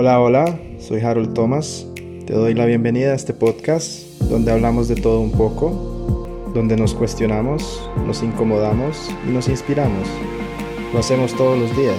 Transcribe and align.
Hola, 0.00 0.20
hola, 0.20 0.60
soy 0.78 1.00
Harold 1.00 1.34
Thomas. 1.34 1.84
Te 2.24 2.32
doy 2.32 2.54
la 2.54 2.66
bienvenida 2.66 3.10
a 3.10 3.14
este 3.16 3.34
podcast 3.34 4.04
donde 4.30 4.52
hablamos 4.52 4.86
de 4.86 4.94
todo 4.94 5.18
un 5.18 5.32
poco, 5.32 6.50
donde 6.54 6.76
nos 6.76 6.94
cuestionamos, 6.94 7.90
nos 8.06 8.22
incomodamos 8.22 9.10
y 9.26 9.32
nos 9.32 9.48
inspiramos. 9.48 10.06
Lo 10.92 11.00
hacemos 11.00 11.34
todos 11.34 11.58
los 11.58 11.76
días, 11.76 11.96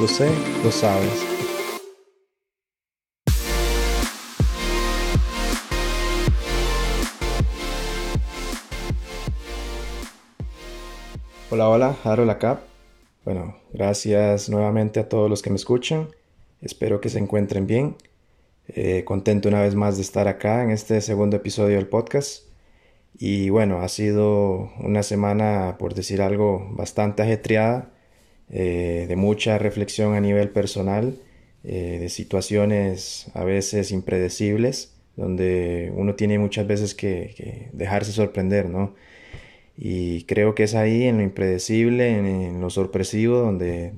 lo 0.00 0.06
sé, 0.06 0.30
lo 0.62 0.70
sabes. 0.70 1.26
Hola, 11.50 11.68
hola, 11.68 11.96
Harold 12.04 12.30
acá. 12.30 12.60
Bueno, 13.24 13.56
gracias 13.72 14.48
nuevamente 14.48 15.00
a 15.00 15.08
todos 15.08 15.28
los 15.28 15.42
que 15.42 15.50
me 15.50 15.56
escuchan. 15.56 16.06
Espero 16.62 17.00
que 17.00 17.08
se 17.08 17.18
encuentren 17.18 17.66
bien. 17.66 17.96
Eh, 18.68 19.04
contento 19.04 19.48
una 19.48 19.60
vez 19.60 19.74
más 19.74 19.96
de 19.96 20.02
estar 20.02 20.28
acá 20.28 20.62
en 20.62 20.70
este 20.70 21.00
segundo 21.00 21.36
episodio 21.36 21.76
del 21.76 21.88
podcast. 21.88 22.44
Y 23.18 23.50
bueno, 23.50 23.82
ha 23.82 23.88
sido 23.88 24.70
una 24.80 25.02
semana, 25.02 25.76
por 25.78 25.94
decir 25.94 26.22
algo, 26.22 26.68
bastante 26.72 27.22
ajetreada, 27.22 27.92
eh, 28.50 29.06
de 29.08 29.16
mucha 29.16 29.58
reflexión 29.58 30.14
a 30.14 30.20
nivel 30.20 30.50
personal, 30.50 31.20
eh, 31.64 31.98
de 32.00 32.08
situaciones 32.08 33.30
a 33.34 33.44
veces 33.44 33.90
impredecibles, 33.92 34.94
donde 35.16 35.92
uno 35.96 36.14
tiene 36.14 36.38
muchas 36.38 36.66
veces 36.66 36.94
que, 36.94 37.34
que 37.36 37.70
dejarse 37.72 38.12
sorprender, 38.12 38.68
¿no? 38.68 38.94
Y 39.76 40.24
creo 40.24 40.54
que 40.54 40.64
es 40.64 40.74
ahí, 40.74 41.04
en 41.04 41.16
lo 41.18 41.22
impredecible, 41.22 42.16
en, 42.18 42.60
lo 42.60 42.70
sorpresivo, 42.70 43.38
donde 43.38 43.92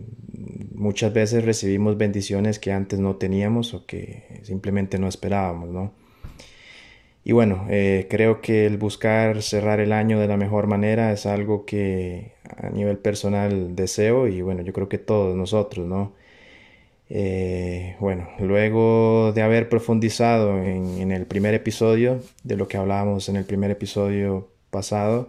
muchas 0.74 1.12
veces 1.12 1.44
recibimos 1.44 1.96
bendiciones 1.96 2.58
que 2.58 2.72
antes 2.72 2.98
no 2.98 3.16
teníamos 3.16 3.74
o 3.74 3.86
que 3.86 4.40
simplemente 4.42 4.98
no 4.98 5.08
esperábamos, 5.08 5.70
¿no? 5.70 5.92
Y 7.24 7.32
bueno, 7.32 7.66
eh, 7.70 8.06
creo 8.10 8.42
que 8.42 8.66
el 8.66 8.76
buscar 8.76 9.42
cerrar 9.42 9.80
el 9.80 9.92
año 9.92 10.20
de 10.20 10.28
la 10.28 10.36
mejor 10.36 10.66
manera 10.66 11.10
es 11.12 11.24
algo 11.24 11.64
que 11.64 12.32
a 12.56 12.68
nivel 12.68 12.98
personal 12.98 13.74
deseo 13.74 14.28
y 14.28 14.42
bueno, 14.42 14.62
yo 14.62 14.72
creo 14.74 14.88
que 14.90 14.98
todos 14.98 15.34
nosotros, 15.34 15.86
¿no? 15.86 16.12
Eh, 17.08 17.96
bueno, 18.00 18.28
luego 18.40 19.32
de 19.34 19.42
haber 19.42 19.68
profundizado 19.68 20.62
en, 20.62 20.98
en 20.98 21.12
el 21.12 21.26
primer 21.26 21.54
episodio, 21.54 22.20
de 22.42 22.56
lo 22.56 22.68
que 22.68 22.76
hablábamos 22.76 23.28
en 23.28 23.36
el 23.36 23.44
primer 23.44 23.70
episodio 23.70 24.48
pasado, 24.70 25.28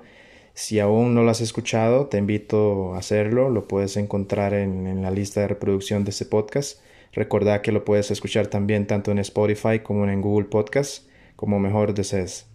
si 0.55 0.79
aún 0.79 1.13
no 1.13 1.23
lo 1.23 1.31
has 1.31 1.41
escuchado, 1.41 2.07
te 2.07 2.17
invito 2.17 2.95
a 2.95 2.99
hacerlo. 2.99 3.49
Lo 3.49 3.67
puedes 3.67 3.97
encontrar 3.97 4.53
en, 4.53 5.01
la 5.01 5.11
lista 5.11 5.41
de 5.41 5.49
reproducción 5.49 6.05
de 6.05 6.11
este 6.11 6.25
podcast. 6.25 6.79
Recordad 7.11 7.61
que 7.61 7.73
lo 7.73 7.83
puedes 7.83 8.09
escuchar 8.09 8.47
también 8.47 8.87
tanto 8.87 9.11
en 9.11 9.19
Spotify 9.19 9.79
como 9.83 10.07
en 10.07 10.21
Google 10.21 10.47
Podcast, 10.47 11.09
como 11.35 11.59
mejor 11.59 11.93
desees. 11.93 12.47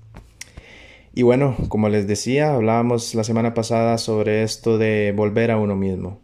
Y 1.14 1.22
bueno, 1.22 1.56
como 1.68 1.90
les 1.90 2.06
decía, 2.06 2.54
hablábamos 2.54 3.14
la 3.14 3.22
semana 3.22 3.52
pasada 3.52 3.98
sobre 3.98 4.44
esto 4.44 4.78
de 4.78 5.12
volver 5.14 5.50
a 5.50 5.58
uno 5.58 5.76
mismo 5.76 6.20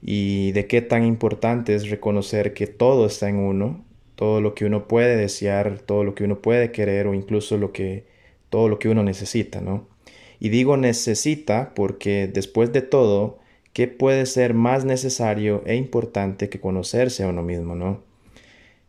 y 0.00 0.50
de 0.52 0.66
qué 0.66 0.82
tan 0.82 1.04
importante 1.04 1.76
es 1.76 1.88
reconocer 1.88 2.52
que 2.52 2.66
todo 2.66 3.06
está 3.06 3.28
en 3.28 3.36
uno, 3.36 3.84
todo 4.16 4.40
lo 4.40 4.54
que 4.54 4.64
uno 4.64 4.88
puede 4.88 5.16
desear, 5.16 5.78
todo 5.78 6.02
lo 6.02 6.16
que 6.16 6.24
uno 6.24 6.42
puede 6.42 6.72
querer 6.72 7.06
o 7.06 7.14
incluso 7.14 7.58
lo 7.58 7.72
que 7.72 8.06
todo 8.50 8.68
lo 8.68 8.78
que 8.78 8.88
uno 8.88 9.04
necesita, 9.04 9.60
¿no? 9.60 9.91
Y 10.42 10.48
digo 10.48 10.76
necesita 10.76 11.72
porque 11.72 12.26
después 12.26 12.72
de 12.72 12.82
todo, 12.82 13.38
¿qué 13.72 13.86
puede 13.86 14.26
ser 14.26 14.54
más 14.54 14.84
necesario 14.84 15.62
e 15.66 15.76
importante 15.76 16.48
que 16.48 16.58
conocerse 16.58 17.22
a 17.22 17.28
uno 17.28 17.44
mismo, 17.44 17.76
no? 17.76 18.02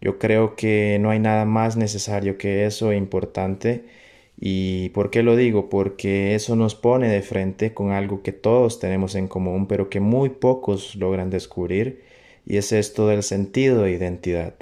Yo 0.01 0.17
creo 0.17 0.55
que 0.55 0.97
no 0.99 1.11
hay 1.11 1.19
nada 1.19 1.45
más 1.45 1.77
necesario 1.77 2.39
que 2.39 2.65
eso 2.65 2.91
e 2.91 2.97
importante. 2.97 3.85
¿Y 4.39 4.89
por 4.95 5.11
qué 5.11 5.21
lo 5.21 5.35
digo? 5.35 5.69
Porque 5.69 6.33
eso 6.33 6.55
nos 6.55 6.73
pone 6.73 7.07
de 7.07 7.21
frente 7.21 7.71
con 7.71 7.91
algo 7.91 8.23
que 8.23 8.31
todos 8.31 8.79
tenemos 8.79 9.13
en 9.13 9.27
común, 9.27 9.67
pero 9.67 9.91
que 9.91 9.99
muy 9.99 10.29
pocos 10.29 10.95
logran 10.95 11.29
descubrir, 11.29 12.01
y 12.47 12.57
es 12.57 12.71
esto 12.71 13.07
del 13.07 13.21
sentido 13.21 13.83
de 13.83 13.91
identidad. 13.91 14.55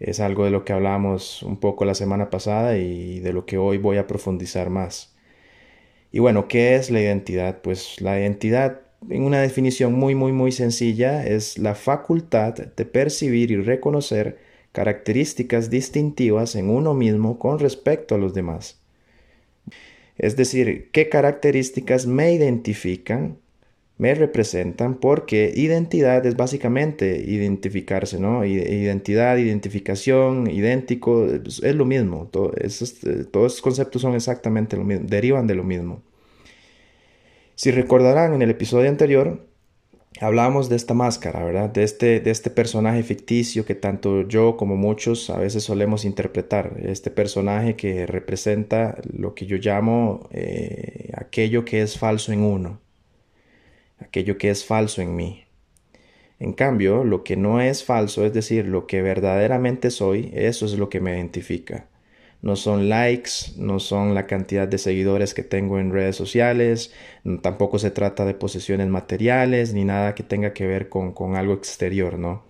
Es 0.00 0.20
algo 0.20 0.46
de 0.46 0.52
lo 0.52 0.64
que 0.64 0.72
hablamos 0.72 1.42
un 1.42 1.58
poco 1.58 1.84
la 1.84 1.94
semana 1.94 2.30
pasada 2.30 2.78
y 2.78 3.20
de 3.20 3.34
lo 3.34 3.44
que 3.44 3.58
hoy 3.58 3.76
voy 3.76 3.98
a 3.98 4.06
profundizar 4.06 4.70
más. 4.70 5.11
Y 6.12 6.18
bueno, 6.18 6.46
¿qué 6.46 6.76
es 6.76 6.90
la 6.90 7.00
identidad? 7.00 7.62
Pues 7.62 8.00
la 8.02 8.20
identidad, 8.20 8.82
en 9.08 9.22
una 9.22 9.40
definición 9.40 9.94
muy, 9.94 10.14
muy, 10.14 10.32
muy 10.32 10.52
sencilla, 10.52 11.26
es 11.26 11.58
la 11.58 11.74
facultad 11.74 12.54
de 12.54 12.84
percibir 12.84 13.50
y 13.50 13.56
reconocer 13.56 14.38
características 14.72 15.70
distintivas 15.70 16.54
en 16.54 16.68
uno 16.68 16.92
mismo 16.92 17.38
con 17.38 17.58
respecto 17.58 18.14
a 18.14 18.18
los 18.18 18.34
demás. 18.34 18.78
Es 20.18 20.36
decir, 20.36 20.90
qué 20.92 21.08
características 21.08 22.06
me 22.06 22.32
identifican, 22.32 23.38
me 24.02 24.16
representan, 24.16 24.96
porque 24.96 25.52
identidad 25.54 26.26
es 26.26 26.34
básicamente 26.34 27.22
identificarse, 27.24 28.18
¿no? 28.18 28.44
Identidad, 28.44 29.36
identificación, 29.36 30.50
idéntico, 30.50 31.28
es 31.28 31.74
lo 31.76 31.84
mismo. 31.84 32.26
todos 32.26 32.52
esos 32.56 33.62
conceptos 33.62 34.02
son 34.02 34.16
exactamente 34.16 34.76
lo 34.76 34.82
mismo, 34.82 35.06
derivan 35.08 35.46
de 35.46 35.54
lo 35.54 35.62
mismo. 35.62 36.02
Si 37.54 37.70
recordarán, 37.70 38.34
en 38.34 38.42
el 38.42 38.50
episodio 38.50 38.88
anterior 38.88 39.46
hablábamos 40.20 40.68
de 40.68 40.74
esta 40.74 40.94
máscara, 40.94 41.44
¿verdad? 41.44 41.70
De 41.70 41.84
este, 41.84 42.18
de 42.18 42.32
este 42.32 42.50
personaje 42.50 43.04
ficticio 43.04 43.64
que 43.64 43.76
tanto 43.76 44.26
yo 44.26 44.56
como 44.56 44.74
muchos 44.74 45.30
a 45.30 45.38
veces 45.38 45.62
solemos 45.62 46.04
interpretar. 46.04 46.74
Este 46.82 47.12
personaje 47.12 47.76
que 47.76 48.06
representa 48.06 48.98
lo 49.12 49.36
que 49.36 49.46
yo 49.46 49.58
llamo 49.58 50.28
eh, 50.32 51.12
aquello 51.14 51.64
que 51.64 51.82
es 51.82 51.96
falso 51.96 52.32
en 52.32 52.40
uno, 52.40 52.80
aquello 54.02 54.38
que 54.38 54.50
es 54.50 54.64
falso 54.64 55.02
en 55.02 55.16
mí. 55.16 55.44
En 56.38 56.52
cambio, 56.52 57.04
lo 57.04 57.24
que 57.24 57.36
no 57.36 57.60
es 57.60 57.84
falso, 57.84 58.26
es 58.26 58.32
decir, 58.32 58.66
lo 58.66 58.86
que 58.86 59.02
verdaderamente 59.02 59.90
soy, 59.90 60.30
eso 60.34 60.66
es 60.66 60.74
lo 60.78 60.88
que 60.88 61.00
me 61.00 61.12
identifica 61.12 61.88
no 62.42 62.56
son 62.56 62.88
likes, 62.88 63.30
no 63.56 63.78
son 63.78 64.14
la 64.14 64.26
cantidad 64.26 64.66
de 64.68 64.78
seguidores 64.78 65.32
que 65.32 65.44
tengo 65.44 65.78
en 65.78 65.92
redes 65.92 66.16
sociales, 66.16 66.92
tampoco 67.40 67.78
se 67.78 67.92
trata 67.92 68.24
de 68.24 68.34
posesiones 68.34 68.88
materiales 68.88 69.72
ni 69.74 69.84
nada 69.84 70.14
que 70.14 70.24
tenga 70.24 70.52
que 70.52 70.66
ver 70.66 70.88
con, 70.88 71.36
algo 71.36 71.54
exterior, 71.54 72.18
¿no? 72.18 72.44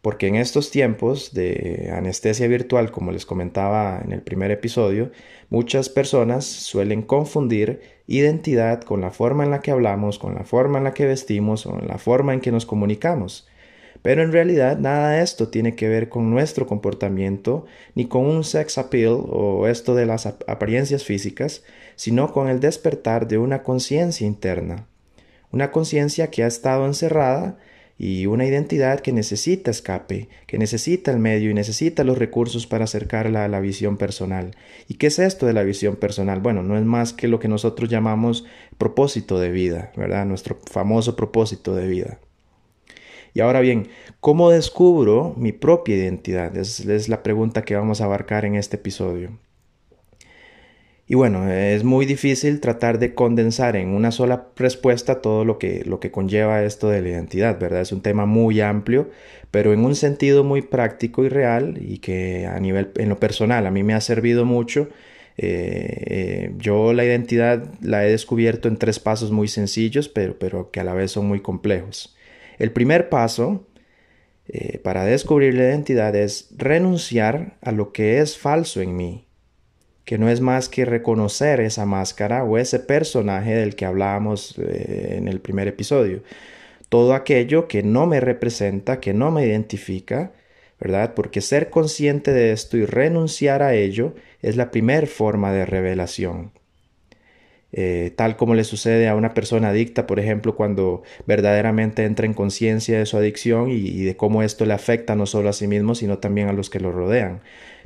Porque 0.00 0.26
en 0.26 0.36
estos 0.36 0.70
tiempos 0.70 1.32
de 1.34 1.90
anestesia 1.94 2.46
virtual, 2.48 2.90
como 2.90 3.12
les 3.12 3.26
comentaba 3.26 4.00
en 4.04 4.12
el 4.12 4.22
primer 4.22 4.50
episodio, 4.50 5.12
muchas 5.50 5.88
personas 5.88 6.44
suelen 6.46 7.02
confundir 7.02 7.80
identidad 8.06 8.82
con 8.82 9.00
la 9.00 9.10
forma 9.10 9.44
en 9.44 9.50
la 9.50 9.60
que 9.60 9.70
hablamos, 9.70 10.18
con 10.18 10.34
la 10.34 10.44
forma 10.44 10.78
en 10.78 10.84
la 10.84 10.94
que 10.94 11.06
vestimos 11.06 11.66
o 11.66 11.78
en 11.78 11.88
la 11.88 11.98
forma 11.98 12.34
en 12.34 12.40
que 12.40 12.52
nos 12.52 12.66
comunicamos. 12.66 13.48
Pero 14.02 14.22
en 14.22 14.32
realidad 14.32 14.78
nada 14.78 15.10
de 15.10 15.22
esto 15.22 15.48
tiene 15.48 15.74
que 15.74 15.88
ver 15.88 16.10
con 16.10 16.30
nuestro 16.30 16.66
comportamiento, 16.66 17.64
ni 17.94 18.06
con 18.06 18.26
un 18.26 18.44
sex 18.44 18.76
appeal 18.76 19.24
o 19.30 19.66
esto 19.66 19.94
de 19.94 20.04
las 20.04 20.26
apariencias 20.26 21.04
físicas, 21.04 21.62
sino 21.96 22.32
con 22.32 22.48
el 22.48 22.60
despertar 22.60 23.28
de 23.28 23.38
una 23.38 23.62
conciencia 23.62 24.26
interna. 24.26 24.86
Una 25.52 25.70
conciencia 25.70 26.30
que 26.30 26.42
ha 26.42 26.46
estado 26.46 26.84
encerrada 26.84 27.56
y 27.96 28.26
una 28.26 28.44
identidad 28.44 29.00
que 29.00 29.12
necesita 29.12 29.70
escape, 29.70 30.28
que 30.46 30.58
necesita 30.58 31.12
el 31.12 31.18
medio 31.18 31.50
y 31.50 31.54
necesita 31.54 32.02
los 32.02 32.18
recursos 32.18 32.66
para 32.66 32.84
acercarla 32.84 33.44
a 33.44 33.48
la 33.48 33.60
visión 33.60 33.96
personal. 33.96 34.56
¿Y 34.88 34.94
qué 34.94 35.06
es 35.06 35.18
esto 35.18 35.46
de 35.46 35.52
la 35.52 35.62
visión 35.62 35.96
personal? 35.96 36.40
Bueno, 36.40 36.62
no 36.62 36.76
es 36.76 36.84
más 36.84 37.12
que 37.12 37.28
lo 37.28 37.38
que 37.38 37.48
nosotros 37.48 37.88
llamamos 37.88 38.44
propósito 38.78 39.38
de 39.38 39.50
vida, 39.50 39.92
¿verdad? 39.96 40.26
Nuestro 40.26 40.58
famoso 40.70 41.14
propósito 41.14 41.74
de 41.74 41.86
vida. 41.86 42.18
Y 43.32 43.40
ahora 43.40 43.60
bien, 43.60 43.88
¿cómo 44.20 44.50
descubro 44.50 45.34
mi 45.36 45.52
propia 45.52 45.96
identidad? 45.96 46.56
Es, 46.56 46.80
es 46.80 47.08
la 47.08 47.22
pregunta 47.22 47.62
que 47.62 47.76
vamos 47.76 48.00
a 48.00 48.04
abarcar 48.04 48.44
en 48.44 48.54
este 48.56 48.76
episodio. 48.76 49.38
Y 51.06 51.14
bueno, 51.16 51.50
es 51.50 51.84
muy 51.84 52.06
difícil 52.06 52.60
tratar 52.60 52.98
de 52.98 53.14
condensar 53.14 53.76
en 53.76 53.90
una 53.90 54.10
sola 54.10 54.48
respuesta 54.56 55.20
todo 55.20 55.44
lo 55.44 55.58
que, 55.58 55.84
lo 55.84 56.00
que 56.00 56.10
conlleva 56.10 56.64
esto 56.64 56.88
de 56.88 57.02
la 57.02 57.10
identidad, 57.10 57.58
¿verdad? 57.60 57.82
Es 57.82 57.92
un 57.92 58.00
tema 58.00 58.24
muy 58.24 58.62
amplio, 58.62 59.10
pero 59.50 59.74
en 59.74 59.84
un 59.84 59.94
sentido 59.96 60.44
muy 60.44 60.62
práctico 60.62 61.24
y 61.24 61.28
real 61.28 61.78
y 61.80 61.98
que 61.98 62.46
a 62.46 62.58
nivel, 62.58 62.90
en 62.96 63.10
lo 63.10 63.20
personal, 63.20 63.66
a 63.66 63.70
mí 63.70 63.82
me 63.82 63.92
ha 63.94 64.00
servido 64.00 64.46
mucho. 64.46 64.88
Eh, 65.36 66.04
eh, 66.06 66.52
yo 66.58 66.92
la 66.94 67.04
identidad 67.04 67.64
la 67.82 68.06
he 68.06 68.10
descubierto 68.10 68.68
en 68.68 68.78
tres 68.78 68.98
pasos 68.98 69.30
muy 69.30 69.48
sencillos, 69.48 70.08
pero, 70.08 70.38
pero 70.38 70.70
que 70.70 70.80
a 70.80 70.84
la 70.84 70.94
vez 70.94 71.10
son 71.12 71.26
muy 71.26 71.40
complejos. 71.40 72.16
El 72.58 72.72
primer 72.72 73.10
paso 73.10 73.66
eh, 74.48 74.78
para 74.78 75.04
descubrir 75.04 75.54
la 75.54 75.64
identidad 75.64 76.14
es 76.16 76.48
renunciar 76.56 77.56
a 77.62 77.72
lo 77.72 77.92
que 77.92 78.20
es 78.20 78.38
falso 78.38 78.80
en 78.80 78.96
mí, 78.96 79.23
que 80.04 80.18
no 80.18 80.28
es 80.28 80.40
más 80.40 80.68
que 80.68 80.84
reconocer 80.84 81.60
esa 81.60 81.86
máscara 81.86 82.44
o 82.44 82.58
ese 82.58 82.78
personaje 82.78 83.54
del 83.54 83.74
que 83.74 83.86
hablábamos 83.86 84.58
eh, 84.58 85.16
en 85.18 85.28
el 85.28 85.40
primer 85.40 85.68
episodio. 85.68 86.22
Todo 86.88 87.14
aquello 87.14 87.68
que 87.68 87.82
no 87.82 88.06
me 88.06 88.20
representa, 88.20 89.00
que 89.00 89.14
no 89.14 89.30
me 89.30 89.46
identifica, 89.46 90.32
¿verdad? 90.78 91.14
Porque 91.14 91.40
ser 91.40 91.70
consciente 91.70 92.32
de 92.32 92.52
esto 92.52 92.76
y 92.76 92.84
renunciar 92.84 93.62
a 93.62 93.74
ello 93.74 94.14
es 94.42 94.56
la 94.56 94.70
primera 94.70 95.06
forma 95.06 95.52
de 95.52 95.66
revelación. 95.66 96.52
Eh, 97.76 98.12
tal 98.14 98.36
como 98.36 98.54
le 98.54 98.62
sucede 98.62 99.08
a 99.08 99.16
una 99.16 99.34
persona 99.34 99.70
adicta, 99.70 100.06
por 100.06 100.20
ejemplo, 100.20 100.54
cuando 100.54 101.02
verdaderamente 101.26 102.04
entra 102.04 102.24
en 102.24 102.32
conciencia 102.32 102.98
de 102.98 103.06
su 103.06 103.16
adicción 103.16 103.68
y, 103.70 104.04
de 104.04 104.16
cómo 104.16 104.44
esto 104.44 104.64
le 104.64 104.74
afecta 104.74 105.16
no 105.16 105.26
solo 105.26 105.48
a 105.48 105.52
sí 105.52 105.66
mismo, 105.66 105.96
sino 105.96 106.18
también 106.18 106.48
a 106.48 106.52
los 106.52 106.70
que 106.70 106.78
lo 106.78 106.92
rodean. 106.92 107.40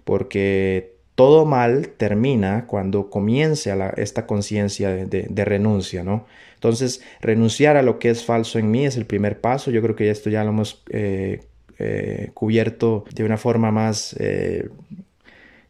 Porque 0.05 0.98
todo 1.19 1.44
mal 1.44 1.88
termina 1.97 2.67
cuando 2.69 3.11
comience 3.11 3.75
esta 3.97 4.25
conciencia 4.25 4.94
de, 4.94 5.44
renuncia, 5.44 6.05
¿no? 6.05 6.26
Entonces, 6.55 7.03
renunciar 7.20 7.76
a 7.76 7.82
lo 7.82 7.99
que 7.99 8.11
es 8.11 8.25
falso 8.25 8.61
en 8.61 8.70
mí 8.70 8.87
es 8.87 8.97
el 8.97 9.05
primer 9.05 9.41
paso. 9.41 9.73
Yo 9.73 9.82
creo 9.82 9.97
que 9.97 10.11
esto 10.11 10.31
ya 10.31 10.44
lo 10.44 10.50
hemos 10.50 10.85
eh, 10.91 11.41
eh, 11.81 12.31
cubierto 12.35 13.05
de 13.12 13.25
una 13.25 13.37
forma 13.37 13.73
más, 13.73 14.15
de 14.17 14.70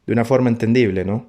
una 0.07 0.27
forma 0.27 0.51
entendible, 0.51 1.07
¿no? 1.07 1.29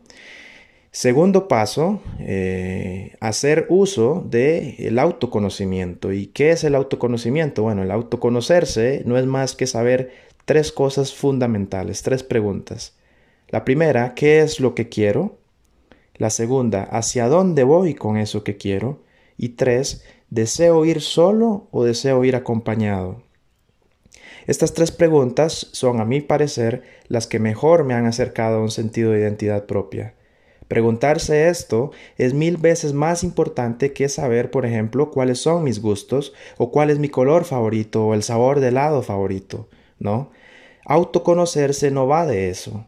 Segundo 0.91 1.47
paso, 1.47 2.01
eh, 2.19 3.15
hacer 3.21 3.67
uso 3.69 4.27
del 4.29 4.75
el 4.79 4.99
autoconocimiento. 4.99 6.11
¿Y 6.11 6.27
qué 6.27 6.49
es 6.49 6.65
el 6.65 6.75
autoconocimiento? 6.75 7.63
Bueno, 7.63 7.83
el 7.83 7.91
autoconocerse 7.91 9.03
no 9.05 9.17
es 9.17 9.25
más 9.25 9.55
que 9.55 9.65
saber 9.65 10.11
tres 10.43 10.73
cosas 10.73 11.13
fundamentales, 11.13 12.01
tres 12.01 12.23
preguntas. 12.23 12.98
La 13.49 13.65
primera, 13.65 14.13
¿qué 14.13 14.41
es 14.41 14.59
lo 14.59 14.75
que 14.75 14.89
quiero? 14.89 15.39
La 16.15 16.29
segunda, 16.29 16.83
¿hacia 16.83 17.27
dónde 17.27 17.63
voy 17.63 17.95
con 17.95 18.15
eso 18.17 18.43
que 18.43 18.57
quiero? 18.57 19.01
Y 19.37 19.49
tres, 19.49 20.03
¿deseo 20.29 20.85
ir 20.85 21.01
solo 21.01 21.67
o 21.71 21.83
deseo 21.83 22.23
ir 22.23 22.35
acompañado? 22.35 23.23
Estas 24.45 24.73
tres 24.73 24.91
preguntas 24.91 25.69
son, 25.71 25.99
a 25.99 26.05
mi 26.05 26.21
parecer, 26.21 26.83
las 27.07 27.25
que 27.25 27.39
mejor 27.39 27.85
me 27.85 27.95
han 27.95 28.05
acercado 28.05 28.57
a 28.57 28.61
un 28.61 28.69
sentido 28.69 29.13
de 29.13 29.21
identidad 29.21 29.65
propia. 29.65 30.13
Preguntarse 30.67 31.49
esto 31.49 31.89
es 32.19 32.35
mil 32.35 32.57
veces 32.57 32.93
más 32.93 33.23
importante 33.23 33.93
que 33.93 34.09
saber, 34.09 34.51
por 34.51 34.67
ejemplo, 34.67 35.09
cuáles 35.09 35.39
son 35.39 35.63
mis 35.63 35.81
gustos 35.81 36.33
o 36.57 36.69
cuál 36.69 36.91
es 36.91 36.99
mi 36.99 37.09
color 37.09 37.45
favorito 37.45 38.05
o 38.05 38.13
el 38.13 38.21
sabor 38.21 38.59
de 38.59 38.67
helado 38.67 39.01
favorito, 39.01 39.69
¿no? 39.97 40.29
Autoconocerse 40.85 41.89
no 41.89 42.05
va 42.05 42.27
de 42.27 42.49
eso. 42.49 42.85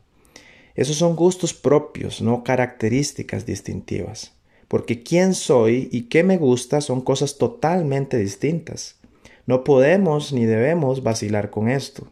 Esos 0.82 0.96
son 0.96 1.16
gustos 1.16 1.54
propios, 1.54 2.24
no 2.24 2.44
características 2.44 3.46
distintivas. 3.46 4.34
Porque 4.68 5.04
quién 5.04 5.36
soy 5.36 5.90
y 5.92 6.10
qué 6.10 6.24
me 6.24 6.38
gusta 6.38 6.82
son 6.82 7.02
cosas 7.02 7.38
totalmente 7.38 8.18
distintas. 8.18 9.00
No 9.46 9.64
podemos 9.64 10.34
ni 10.34 10.46
debemos 10.46 11.04
vacilar 11.04 11.52
con 11.52 11.70
esto. 11.70 12.08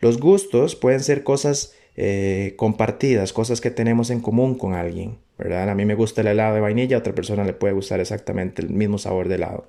Los 0.00 0.18
gustos 0.18 0.74
pueden 0.74 0.98
ser 0.98 1.22
cosas 1.22 1.74
eh, 1.94 2.54
compartidas, 2.56 3.32
cosas 3.32 3.60
que 3.60 3.70
tenemos 3.70 4.10
en 4.10 4.20
común 4.20 4.56
con 4.56 4.74
alguien, 4.74 5.18
¿verdad? 5.38 5.70
A 5.70 5.76
mí 5.76 5.84
me 5.84 5.94
gusta 5.94 6.20
el 6.22 6.26
helado 6.26 6.56
de 6.56 6.62
vainilla, 6.62 6.96
a 6.96 6.98
otra 6.98 7.14
persona 7.14 7.44
le 7.44 7.52
puede 7.52 7.74
gustar 7.74 8.00
exactamente 8.00 8.60
el 8.60 8.70
mismo 8.70 8.98
sabor 8.98 9.28
de 9.28 9.36
helado. 9.36 9.68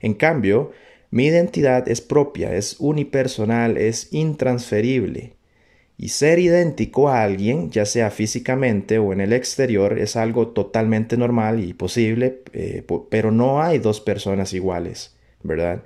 En 0.00 0.14
cambio, 0.14 0.72
mi 1.12 1.26
identidad 1.26 1.88
es 1.88 2.00
propia, 2.00 2.56
es 2.56 2.74
unipersonal, 2.80 3.76
es 3.76 4.12
intransferible. 4.12 5.36
Y 6.02 6.08
ser 6.08 6.40
idéntico 6.40 7.08
a 7.08 7.22
alguien, 7.22 7.70
ya 7.70 7.86
sea 7.86 8.10
físicamente 8.10 8.98
o 8.98 9.12
en 9.12 9.20
el 9.20 9.32
exterior, 9.32 10.00
es 10.00 10.16
algo 10.16 10.48
totalmente 10.48 11.16
normal 11.16 11.62
y 11.62 11.74
posible, 11.74 12.40
eh, 12.54 12.82
pero 13.08 13.30
no 13.30 13.62
hay 13.62 13.78
dos 13.78 14.00
personas 14.00 14.52
iguales, 14.52 15.14
¿verdad? 15.44 15.84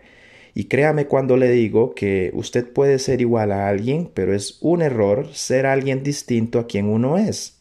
Y 0.55 0.69
créame 0.69 1.05
cuando 1.07 1.37
le 1.37 1.51
digo 1.51 1.95
que 1.95 2.31
usted 2.33 2.67
puede 2.67 2.99
ser 2.99 3.21
igual 3.21 3.53
a 3.53 3.69
alguien, 3.69 4.11
pero 4.15 4.35
es 4.35 4.57
un 4.63 4.81
error 4.81 5.35
ser 5.35 5.67
alguien 5.67 6.03
distinto 6.03 6.61
a 6.61 6.67
quien 6.67 6.87
uno 6.87 7.19
es. 7.19 7.59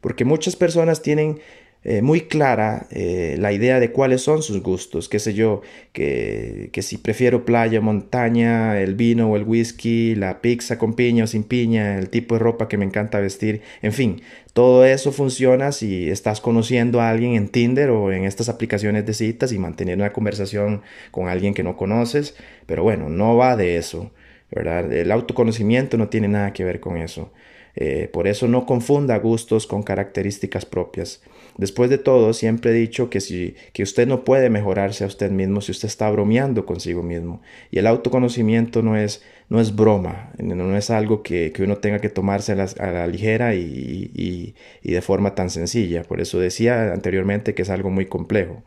Porque 0.00 0.24
muchas 0.24 0.56
personas 0.56 1.02
tienen 1.02 1.38
eh, 1.84 2.00
muy 2.00 2.22
clara 2.22 2.86
eh, 2.90 3.36
la 3.38 3.52
idea 3.52 3.78
de 3.78 3.92
cuáles 3.92 4.22
son 4.22 4.42
sus 4.42 4.62
gustos, 4.62 5.08
qué 5.08 5.18
sé 5.18 5.34
yo, 5.34 5.60
que, 5.92 6.70
que, 6.72 6.80
si 6.80 6.96
prefiero 6.96 7.44
playa, 7.44 7.80
montaña, 7.82 8.80
el 8.80 8.94
vino 8.94 9.30
o 9.30 9.36
el 9.36 9.44
whisky, 9.44 10.14
la 10.14 10.40
pizza 10.40 10.78
con 10.78 10.94
piña 10.94 11.24
o 11.24 11.26
sin 11.26 11.44
piña, 11.44 11.98
el 11.98 12.08
tipo 12.08 12.36
de 12.36 12.38
ropa 12.38 12.68
que 12.68 12.78
me 12.78 12.86
encanta 12.86 13.20
vestir, 13.20 13.60
en 13.82 13.92
fin, 13.92 14.22
todo 14.54 14.86
eso 14.86 15.12
funciona 15.12 15.72
si 15.72 16.08
estás 16.08 16.40
conociendo 16.40 17.00
a 17.00 17.10
alguien 17.10 17.34
en 17.34 17.48
Tinder 17.48 17.90
o 17.90 18.12
en 18.12 18.24
estas 18.24 18.48
aplicaciones 18.48 19.04
de 19.04 19.12
citas 19.12 19.52
y 19.52 19.58
manteniendo 19.58 20.04
una 20.04 20.12
conversación 20.12 20.82
con 21.10 21.28
alguien 21.28 21.54
que 21.54 21.62
no 21.62 21.76
conoces, 21.76 22.34
pero 22.66 22.82
bueno, 22.82 23.08
no 23.08 23.36
va 23.36 23.56
de 23.56 23.76
eso, 23.76 24.10
¿verdad? 24.50 24.90
El 24.92 25.10
autoconocimiento 25.12 25.98
no 25.98 26.08
tiene 26.08 26.28
nada 26.28 26.52
que 26.52 26.64
ver 26.64 26.80
con 26.80 26.96
eso. 26.96 27.32
Eh, 27.76 28.08
por 28.12 28.28
eso 28.28 28.46
no 28.46 28.66
confunda 28.66 29.18
gustos 29.18 29.66
con 29.66 29.82
características 29.82 30.64
propias. 30.64 31.20
Después 31.56 31.88
de 31.88 31.98
todo, 31.98 32.32
siempre 32.32 32.72
he 32.72 32.74
dicho 32.74 33.10
que, 33.10 33.20
si, 33.20 33.54
que 33.72 33.84
usted 33.84 34.08
no 34.08 34.24
puede 34.24 34.50
mejorarse 34.50 35.04
a 35.04 35.06
usted 35.06 35.30
mismo 35.30 35.60
si 35.60 35.70
usted 35.70 35.86
está 35.86 36.10
bromeando 36.10 36.66
consigo 36.66 37.02
mismo. 37.02 37.42
Y 37.70 37.78
el 37.78 37.86
autoconocimiento 37.86 38.82
no 38.82 38.96
es, 38.96 39.22
no 39.48 39.60
es 39.60 39.76
broma, 39.76 40.32
no 40.38 40.76
es 40.76 40.90
algo 40.90 41.22
que, 41.22 41.52
uno 41.60 41.78
tenga 41.78 42.00
que 42.00 42.08
tomarse 42.08 42.52
a 42.52 42.56
la, 42.56 43.06
ligera 43.06 43.54
y, 43.54 44.54
de 44.82 45.02
forma 45.02 45.34
tan 45.34 45.48
sencilla. 45.48 46.02
Por 46.02 46.20
eso 46.20 46.40
decía 46.40 46.92
anteriormente 46.92 47.54
que 47.54 47.62
es 47.62 47.70
algo 47.70 47.90
muy 47.90 48.06
complejo. 48.06 48.64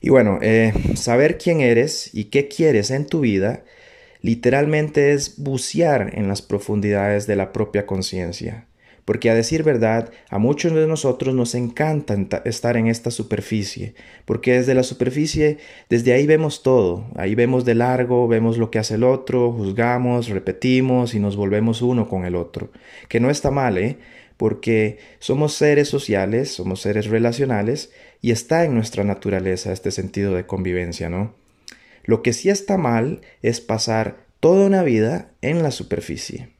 Y 0.00 0.10
bueno, 0.10 0.38
eh, 0.42 0.72
saber 0.94 1.38
quién 1.38 1.60
eres 1.60 2.14
y 2.14 2.26
qué 2.26 2.48
quieres 2.48 2.90
en 2.90 3.06
tu 3.06 3.20
vida 3.20 3.64
literalmente 4.22 5.12
es 5.12 5.42
bucear 5.42 6.12
en 6.14 6.28
las 6.28 6.42
profundidades 6.42 7.26
de 7.26 7.36
la 7.36 7.52
propia 7.52 7.86
conciencia. 7.86 8.66
Porque 9.10 9.28
a 9.28 9.34
decir 9.34 9.64
verdad, 9.64 10.12
a 10.28 10.38
muchos 10.38 10.72
de 10.72 10.86
nosotros 10.86 11.34
nos 11.34 11.56
encanta 11.56 12.42
estar 12.44 12.76
en 12.76 12.86
esta 12.86 13.10
superficie, 13.10 13.94
porque 14.24 14.52
desde 14.52 14.72
la 14.72 14.84
superficie, 14.84 15.58
desde 15.88 16.12
ahí 16.12 16.28
vemos 16.28 16.62
todo, 16.62 17.06
ahí 17.16 17.34
vemos 17.34 17.64
de 17.64 17.74
largo, 17.74 18.28
vemos 18.28 18.56
lo 18.56 18.70
que 18.70 18.78
hace 18.78 18.94
el 18.94 19.02
otro, 19.02 19.50
juzgamos, 19.50 20.28
repetimos 20.28 21.14
y 21.14 21.18
nos 21.18 21.34
volvemos 21.34 21.82
uno 21.82 22.08
con 22.08 22.24
el 22.24 22.36
otro, 22.36 22.70
que 23.08 23.18
no 23.18 23.30
está 23.30 23.50
mal, 23.50 23.78
¿eh? 23.78 23.98
porque 24.36 24.98
somos 25.18 25.54
seres 25.54 25.88
sociales, 25.88 26.52
somos 26.52 26.80
seres 26.80 27.06
relacionales 27.06 27.90
y 28.22 28.30
está 28.30 28.64
en 28.64 28.76
nuestra 28.76 29.02
naturaleza 29.02 29.72
este 29.72 29.90
sentido 29.90 30.36
de 30.36 30.46
convivencia, 30.46 31.10
¿no? 31.10 31.34
Lo 32.04 32.22
que 32.22 32.32
sí 32.32 32.48
está 32.48 32.76
mal 32.76 33.22
es 33.42 33.60
pasar 33.60 34.18
toda 34.38 34.68
una 34.68 34.84
vida 34.84 35.32
en 35.42 35.64
la 35.64 35.72
superficie, 35.72 36.50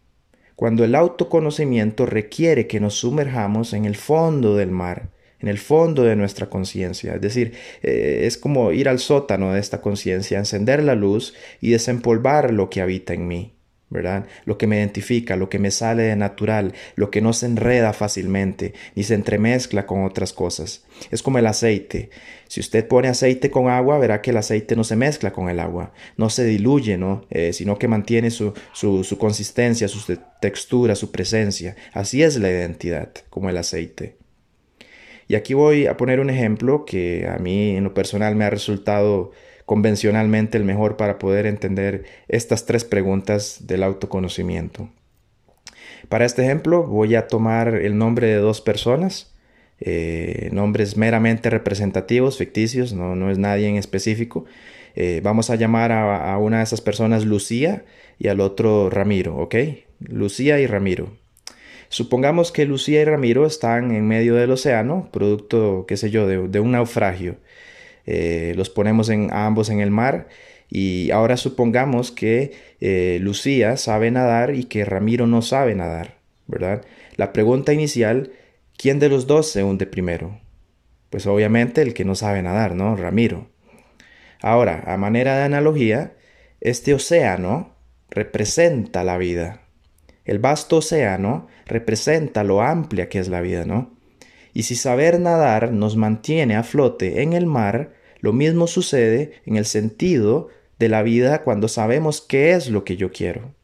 cuando 0.60 0.84
el 0.84 0.94
autoconocimiento 0.94 2.04
requiere 2.04 2.66
que 2.66 2.80
nos 2.80 2.96
sumerjamos 2.96 3.72
en 3.72 3.86
el 3.86 3.96
fondo 3.96 4.56
del 4.56 4.70
mar, 4.70 5.08
en 5.38 5.48
el 5.48 5.56
fondo 5.56 6.02
de 6.02 6.16
nuestra 6.16 6.50
conciencia. 6.50 7.14
Es 7.14 7.22
decir, 7.22 7.54
eh, 7.82 8.24
es 8.26 8.36
como 8.36 8.70
ir 8.70 8.90
al 8.90 8.98
sótano 8.98 9.54
de 9.54 9.58
esta 9.58 9.80
conciencia, 9.80 10.36
encender 10.36 10.82
la 10.82 10.94
luz 10.94 11.32
y 11.62 11.70
desempolvar 11.70 12.52
lo 12.52 12.68
que 12.68 12.82
habita 12.82 13.14
en 13.14 13.26
mí. 13.26 13.54
¿Verdad? 13.90 14.26
Lo 14.44 14.56
que 14.56 14.68
me 14.68 14.78
identifica, 14.78 15.36
lo 15.36 15.48
que 15.48 15.58
me 15.58 15.72
sale 15.72 16.04
de 16.04 16.16
natural, 16.16 16.72
lo 16.94 17.10
que 17.10 17.20
no 17.20 17.32
se 17.32 17.46
enreda 17.46 17.92
fácilmente, 17.92 18.72
ni 18.94 19.02
se 19.02 19.14
entremezcla 19.14 19.84
con 19.84 20.04
otras 20.04 20.32
cosas. 20.32 20.84
Es 21.10 21.22
como 21.22 21.38
el 21.38 21.46
aceite. 21.46 22.10
Si 22.46 22.60
usted 22.60 22.86
pone 22.86 23.08
aceite 23.08 23.50
con 23.50 23.68
agua, 23.68 23.98
verá 23.98 24.22
que 24.22 24.30
el 24.30 24.36
aceite 24.36 24.76
no 24.76 24.84
se 24.84 24.96
mezcla 24.96 25.32
con 25.32 25.48
el 25.50 25.60
agua, 25.60 25.92
no 26.16 26.30
se 26.30 26.44
diluye, 26.44 26.96
¿no? 26.96 27.26
Eh, 27.30 27.52
sino 27.52 27.78
que 27.78 27.88
mantiene 27.88 28.30
su, 28.30 28.54
su, 28.72 29.04
su 29.04 29.18
consistencia, 29.18 29.88
su 29.88 30.16
textura, 30.40 30.94
su 30.94 31.10
presencia. 31.10 31.76
Así 31.92 32.22
es 32.22 32.36
la 32.36 32.50
identidad, 32.50 33.10
como 33.28 33.50
el 33.50 33.56
aceite. 33.56 34.16
Y 35.26 35.36
aquí 35.36 35.54
voy 35.54 35.86
a 35.86 35.96
poner 35.96 36.18
un 36.18 36.28
ejemplo 36.28 36.84
que 36.84 37.28
a 37.28 37.38
mí 37.38 37.76
en 37.76 37.84
lo 37.84 37.94
personal 37.94 38.34
me 38.34 38.44
ha 38.44 38.50
resultado 38.50 39.30
convencionalmente 39.70 40.58
el 40.58 40.64
mejor 40.64 40.96
para 40.96 41.20
poder 41.20 41.46
entender 41.46 42.02
estas 42.26 42.66
tres 42.66 42.84
preguntas 42.84 43.68
del 43.68 43.84
autoconocimiento. 43.84 44.88
Para 46.08 46.24
este 46.24 46.42
ejemplo 46.42 46.82
voy 46.82 47.14
a 47.14 47.28
tomar 47.28 47.76
el 47.76 47.96
nombre 47.96 48.26
de 48.26 48.38
dos 48.38 48.60
personas, 48.60 49.32
eh, 49.78 50.48
nombres 50.50 50.96
meramente 50.96 51.50
representativos, 51.50 52.36
ficticios, 52.36 52.92
no, 52.94 53.14
no 53.14 53.30
es 53.30 53.38
nadie 53.38 53.68
en 53.68 53.76
específico. 53.76 54.44
Eh, 54.96 55.20
vamos 55.22 55.50
a 55.50 55.54
llamar 55.54 55.92
a, 55.92 56.36
una 56.38 56.56
de 56.56 56.64
esas 56.64 56.80
personas 56.80 57.24
Lucía 57.24 57.84
y 58.18 58.26
al 58.26 58.40
otro 58.40 58.90
Ramiro, 58.90 59.36
¿ok? 59.36 59.54
Lucía 60.00 60.58
y 60.58 60.66
Ramiro. 60.66 61.12
Supongamos 61.90 62.50
que 62.50 62.64
Lucía 62.64 63.02
y 63.02 63.04
Ramiro 63.04 63.46
están 63.46 63.92
en 63.92 64.08
medio 64.08 64.34
del 64.34 64.50
océano, 64.50 65.08
producto, 65.12 65.84
qué 65.86 65.96
sé 65.96 66.10
yo, 66.10 66.26
de 66.26 66.58
un 66.58 66.72
naufragio. 66.72 67.36
Eh, 68.06 68.54
los 68.56 68.70
ponemos 68.70 69.08
en, 69.08 69.32
ambos 69.32 69.70
en 69.70 69.80
el 69.80 69.90
mar 69.90 70.28
y 70.68 71.10
ahora 71.10 71.36
supongamos 71.36 72.12
que 72.12 72.52
eh, 72.80 73.18
Lucía 73.20 73.76
sabe 73.76 74.10
nadar 74.10 74.54
y 74.54 74.64
que 74.64 74.84
Ramiro 74.84 75.26
no 75.26 75.42
sabe 75.42 75.74
nadar, 75.74 76.18
¿verdad? 76.46 76.84
La 77.16 77.32
pregunta 77.32 77.72
inicial, 77.72 78.32
¿quién 78.76 79.00
de 79.00 79.08
los 79.08 79.26
dos 79.26 79.50
se 79.50 79.64
hunde 79.64 79.86
primero? 79.86 80.40
Pues 81.10 81.26
obviamente 81.26 81.82
el 81.82 81.92
que 81.92 82.04
no 82.04 82.14
sabe 82.14 82.40
nadar, 82.42 82.76
¿no? 82.76 82.94
Ramiro. 82.96 83.48
Ahora, 84.40 84.84
a 84.86 84.96
manera 84.96 85.36
de 85.36 85.42
analogía, 85.42 86.14
este 86.60 86.94
océano 86.94 87.74
representa 88.08 89.04
la 89.04 89.18
vida. 89.18 89.62
El 90.24 90.38
vasto 90.38 90.78
océano 90.78 91.48
representa 91.66 92.44
lo 92.44 92.62
amplia 92.62 93.08
que 93.08 93.18
es 93.18 93.28
la 93.28 93.40
vida, 93.40 93.64
¿no? 93.64 93.90
Y 94.52 94.64
si 94.64 94.74
saber 94.74 95.20
nadar 95.20 95.72
nos 95.72 95.96
mantiene 95.96 96.56
a 96.56 96.62
flote 96.62 97.22
en 97.22 97.32
el 97.32 97.46
mar, 97.46 97.92
lo 98.20 98.32
mismo 98.32 98.66
sucede 98.66 99.32
en 99.46 99.56
el 99.56 99.64
sentido 99.64 100.48
de 100.78 100.88
la 100.88 101.02
vida 101.02 101.42
cuando 101.42 101.68
sabemos 101.68 102.20
qué 102.20 102.52
es 102.52 102.68
lo 102.68 102.84
que 102.84 102.96
yo 102.96 103.12
quiero. 103.12 103.54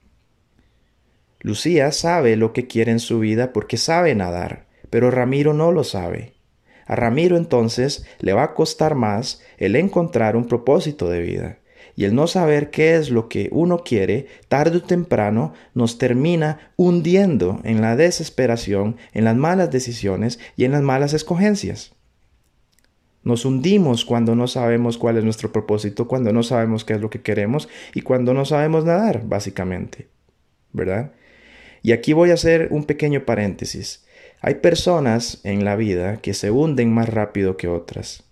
Lucía 1.41 1.93
sabe 1.93 2.37
lo 2.37 2.53
que 2.53 2.67
quiere 2.67 2.93
en 2.93 3.01
su 3.01 3.19
vida 3.19 3.53
porque 3.53 3.77
sabe 3.77 4.15
nadar, 4.15 4.67
pero 4.91 5.11
Ramiro 5.11 5.53
no 5.53 5.73
lo 5.73 5.85
sabe. 5.85 6.35
A 6.87 6.97
Ramiro 6.97 7.37
entonces 7.37 8.07
le 8.21 8.33
va 8.33 8.45
a 8.45 8.55
costar 8.55 8.95
más 8.95 9.43
el 9.59 9.77
encontrar 9.77 10.37
un 10.37 10.47
propósito 10.47 11.09
de 11.09 11.21
vida 11.21 11.59
y 11.97 12.05
el 12.05 12.15
no 12.15 12.27
saber 12.27 12.71
qué 12.71 12.95
es 12.95 13.11
lo 13.11 13.29
que 13.29 13.49
uno 13.51 13.79
quiere, 13.79 14.27
tarde 14.49 14.79
o 14.79 14.83
temprano 14.83 15.55
nos 15.75 15.97
termina 15.97 16.73
hundiendo 16.77 17.61
en 17.65 17.81
la 17.81 17.97
desesperación, 17.97 18.97
en 19.15 19.25
las 19.25 19.35
malas 19.35 19.71
decisiones 19.71 20.39
y 20.57 20.65
en 20.65 20.73
las 20.73 20.83
malas 20.83 21.15
escogencias. 21.15 21.95
Nos 23.25 23.45
hundimos 23.45 24.05
cuando 24.05 24.37
no 24.37 24.47
sabemos 24.47 24.99
cuál 24.99 25.17
es 25.17 25.25
nuestro 25.25 25.51
propósito, 25.51 26.07
cuando 26.07 26.33
no 26.33 26.45
sabemos 26.45 26.85
qué 26.85 26.93
es 26.93 27.01
lo 27.01 27.11
que 27.11 27.23
queremos 27.23 27.69
y 27.93 28.03
cuando 28.03 28.35
no 28.35 28.45
sabemos 28.45 28.85
nadar, 28.85 29.27
básicamente. 29.27 30.09
¿Verdad? 30.73 31.13
Y 31.83 31.93
aquí 31.93 32.13
voy 32.13 32.31
a 32.31 32.35
hacer 32.35 32.69
un 32.71 32.85
pequeño 32.85 33.25
paréntesis. 33.25 34.05
Hay 34.43 34.57
personas 34.57 35.41
en 35.45 35.65
la 35.65 35.77
vida 35.77 36.19
que 36.19 36.35
se 36.35 36.51
hunden 36.51 36.93
más 36.93 37.09
rápido 37.09 37.57
que 37.57 37.69
otras. 37.69 38.26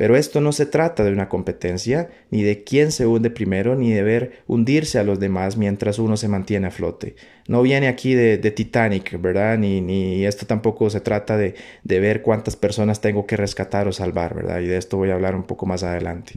Pero 0.00 0.16
esto 0.16 0.40
no 0.40 0.52
se 0.52 0.64
trata 0.64 1.04
de 1.04 1.12
una 1.12 1.28
competencia, 1.28 2.08
ni 2.30 2.42
de 2.42 2.64
quién 2.64 2.90
se 2.90 3.04
hunde 3.04 3.28
primero, 3.28 3.76
ni 3.76 3.92
de 3.92 4.02
ver 4.02 4.42
hundirse 4.46 4.98
a 4.98 5.04
los 5.04 5.20
demás 5.20 5.58
mientras 5.58 5.98
uno 5.98 6.16
se 6.16 6.26
mantiene 6.26 6.68
a 6.68 6.70
flote. 6.70 7.16
No 7.48 7.60
viene 7.60 7.86
aquí 7.86 8.14
de, 8.14 8.38
Titanic, 8.38 9.20
¿verdad? 9.20 9.58
Ni, 9.58 9.82
ni, 9.82 10.24
esto 10.24 10.46
tampoco 10.46 10.88
se 10.88 11.02
trata 11.02 11.36
de, 11.36 11.54
de 11.84 12.00
ver 12.00 12.22
cuántas 12.22 12.56
personas 12.56 13.02
tengo 13.02 13.26
que 13.26 13.36
rescatar 13.36 13.88
o 13.88 13.92
salvar, 13.92 14.34
¿verdad? 14.34 14.60
Y 14.60 14.68
de 14.68 14.78
esto 14.78 14.96
voy 14.96 15.10
a 15.10 15.14
hablar 15.16 15.34
un 15.34 15.42
poco 15.42 15.66
más 15.66 15.82
adelante. 15.82 16.36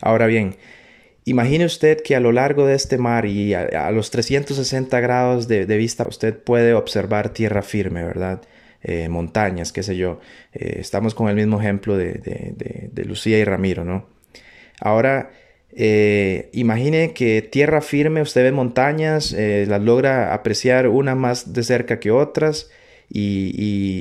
Ahora 0.00 0.28
bien, 0.28 0.54
Imagine 1.24 1.64
usted 1.64 2.00
que 2.02 2.14
a 2.14 2.20
lo 2.20 2.30
largo 2.30 2.66
de 2.66 2.74
este 2.74 2.98
mar 2.98 3.26
y 3.26 3.52
a, 3.52 3.90
los 3.90 4.10
360 4.12 5.00
grados 5.00 5.48
de, 5.48 5.66
vista 5.66 6.06
usted 6.08 6.38
puede 6.38 6.72
observar 6.72 7.30
tierra 7.30 7.62
firme, 7.62 8.04
¿verdad? 8.04 8.42
Eh, 8.82 9.08
montañas, 9.08 9.72
qué 9.72 9.82
sé 9.82 9.96
yo. 9.96 10.20
Eh, 10.52 10.76
estamos 10.78 11.14
con 11.14 11.28
el 11.28 11.34
mismo 11.34 11.60
ejemplo 11.60 11.96
de, 11.96 12.90
Lucía 13.04 13.38
y 13.38 13.44
Ramiro, 13.44 13.84
¿no? 13.84 14.06
Ahora, 14.80 15.30
eh, 15.72 16.48
imagine 16.52 17.12
que 17.12 17.42
tierra 17.42 17.80
firme, 17.80 18.22
usted 18.22 18.44
ve 18.44 18.52
montañas, 18.52 19.32
las 19.32 19.82
logra 19.82 20.32
apreciar 20.32 20.88
una 20.88 21.14
más 21.14 21.52
de 21.52 21.62
cerca 21.64 21.98
que 21.98 22.10
otras. 22.10 22.70
Y, 23.10 23.54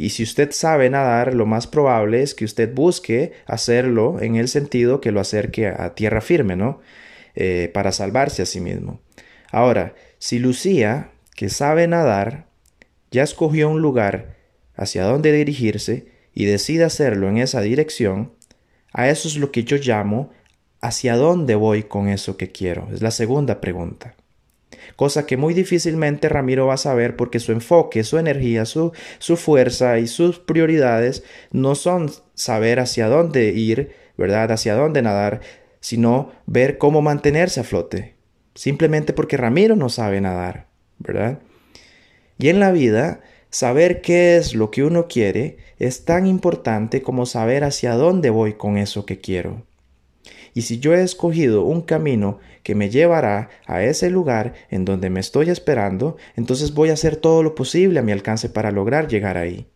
y, 0.03 0.09
si 0.09 0.23
usted 0.23 0.51
sabe 0.51 0.89
nadar, 0.89 1.33
lo 1.33 1.45
más 1.45 1.65
probable 1.65 2.21
es 2.21 2.35
que 2.35 2.43
usted 2.43 2.73
busque 2.73 3.31
hacerlo 3.45 4.17
en 4.21 4.35
el 4.35 4.49
sentido 4.49 4.99
que 4.99 5.13
lo 5.13 5.21
acerque 5.21 5.67
a 5.67 5.95
tierra 5.95 6.21
firme, 6.21 6.55
¿no? 6.55 6.81
para 7.73 7.91
salvarse 7.91 8.41
a 8.41 8.47
sí 8.47 8.59
mismo. 8.59 8.99
Ahora, 9.51 9.93
si 10.17 10.39
Lucía, 10.39 11.11
que 11.35 11.49
sabe 11.49 11.87
nadar, 11.87 12.47
ya 13.11 13.21
escogió 13.21 13.69
un 13.69 13.79
lugar 13.79 14.36
hacia 14.77 15.03
dónde 15.03 15.33
dirigirse 15.33 16.07
y 16.33 16.45
decide 16.45 16.85
hacerlo 16.85 17.27
en 17.27 17.37
esa 17.39 17.61
dirección, 17.61 18.31
a 18.93 19.09
eso 19.09 19.27
es 19.27 19.35
lo 19.35 19.51
que 19.51 19.63
yo 19.63 19.77
llamo 19.77 20.29
hacia 20.79 21.15
dónde 21.15 21.55
voy 21.55 21.83
con 21.83 22.07
eso 22.07 22.37
que 22.37 22.51
quiero. 22.51 22.87
Es 22.93 23.01
la 23.01 23.11
segunda 23.11 23.59
pregunta. 23.59 24.15
Cosa 24.95 25.25
que 25.25 25.37
muy 25.37 25.53
difícilmente 25.53 26.29
Ramiro 26.29 26.67
va 26.67 26.75
a 26.75 26.77
saber 26.77 27.15
porque 27.15 27.39
su 27.39 27.51
enfoque, 27.51 28.03
su 28.03 28.17
energía, 28.17 28.65
su, 28.65 28.93
su 29.19 29.35
fuerza 29.35 29.99
y 29.99 30.07
sus 30.07 30.39
prioridades 30.39 31.23
no 31.51 31.75
son 31.75 32.11
saber 32.33 32.79
hacia 32.79 33.07
dónde 33.07 33.49
ir, 33.49 33.91
¿verdad? 34.17 34.51
Hacia 34.51 34.75
dónde 34.75 35.01
nadar, 35.01 35.41
sino 35.79 36.31
ver 36.45 36.77
cómo 36.77 37.01
mantenerse 37.01 37.59
a 37.59 37.63
flote. 37.63 38.15
Simplemente 38.55 39.13
porque 39.13 39.37
Ramiro 39.37 39.75
no 39.75 39.89
sabe 39.89 40.21
nadar, 40.21 40.67
¿verdad? 40.99 41.39
Y 42.39 42.49
en 42.49 42.59
la 42.59 42.71
vida, 42.71 43.21
Saber 43.49 44.01
qué 44.01 44.37
es 44.37 44.53
lo 44.53 44.71
que 44.71 44.83
uno 44.83 45.07
quiere 45.07 45.57
es 45.79 46.05
tan 46.05 46.27
importante 46.27 47.01
como 47.01 47.25
saber 47.25 47.63
hacia 47.63 47.93
dónde 47.93 48.29
voy 48.29 48.53
con 48.53 48.77
eso 48.77 49.05
que 49.05 49.19
quiero. 49.19 49.63
Y 50.53 50.63
si 50.63 50.79
yo 50.79 50.93
he 50.93 51.03
escogido 51.03 51.63
un 51.63 51.81
camino 51.81 52.39
que 52.63 52.75
me 52.75 52.89
llevará 52.89 53.49
a 53.65 53.83
ese 53.83 54.09
lugar 54.09 54.53
en 54.69 54.85
donde 54.85 55.09
me 55.09 55.19
estoy 55.19 55.49
esperando, 55.49 56.17
entonces 56.35 56.73
voy 56.73 56.89
a 56.89 56.93
hacer 56.93 57.15
todo 57.15 57.43
lo 57.43 57.55
posible 57.55 57.99
a 57.99 58.03
mi 58.03 58.11
alcance 58.11 58.49
para 58.49 58.71
lograr 58.71 59.07
llegar 59.07 59.37
ahí. 59.37 59.67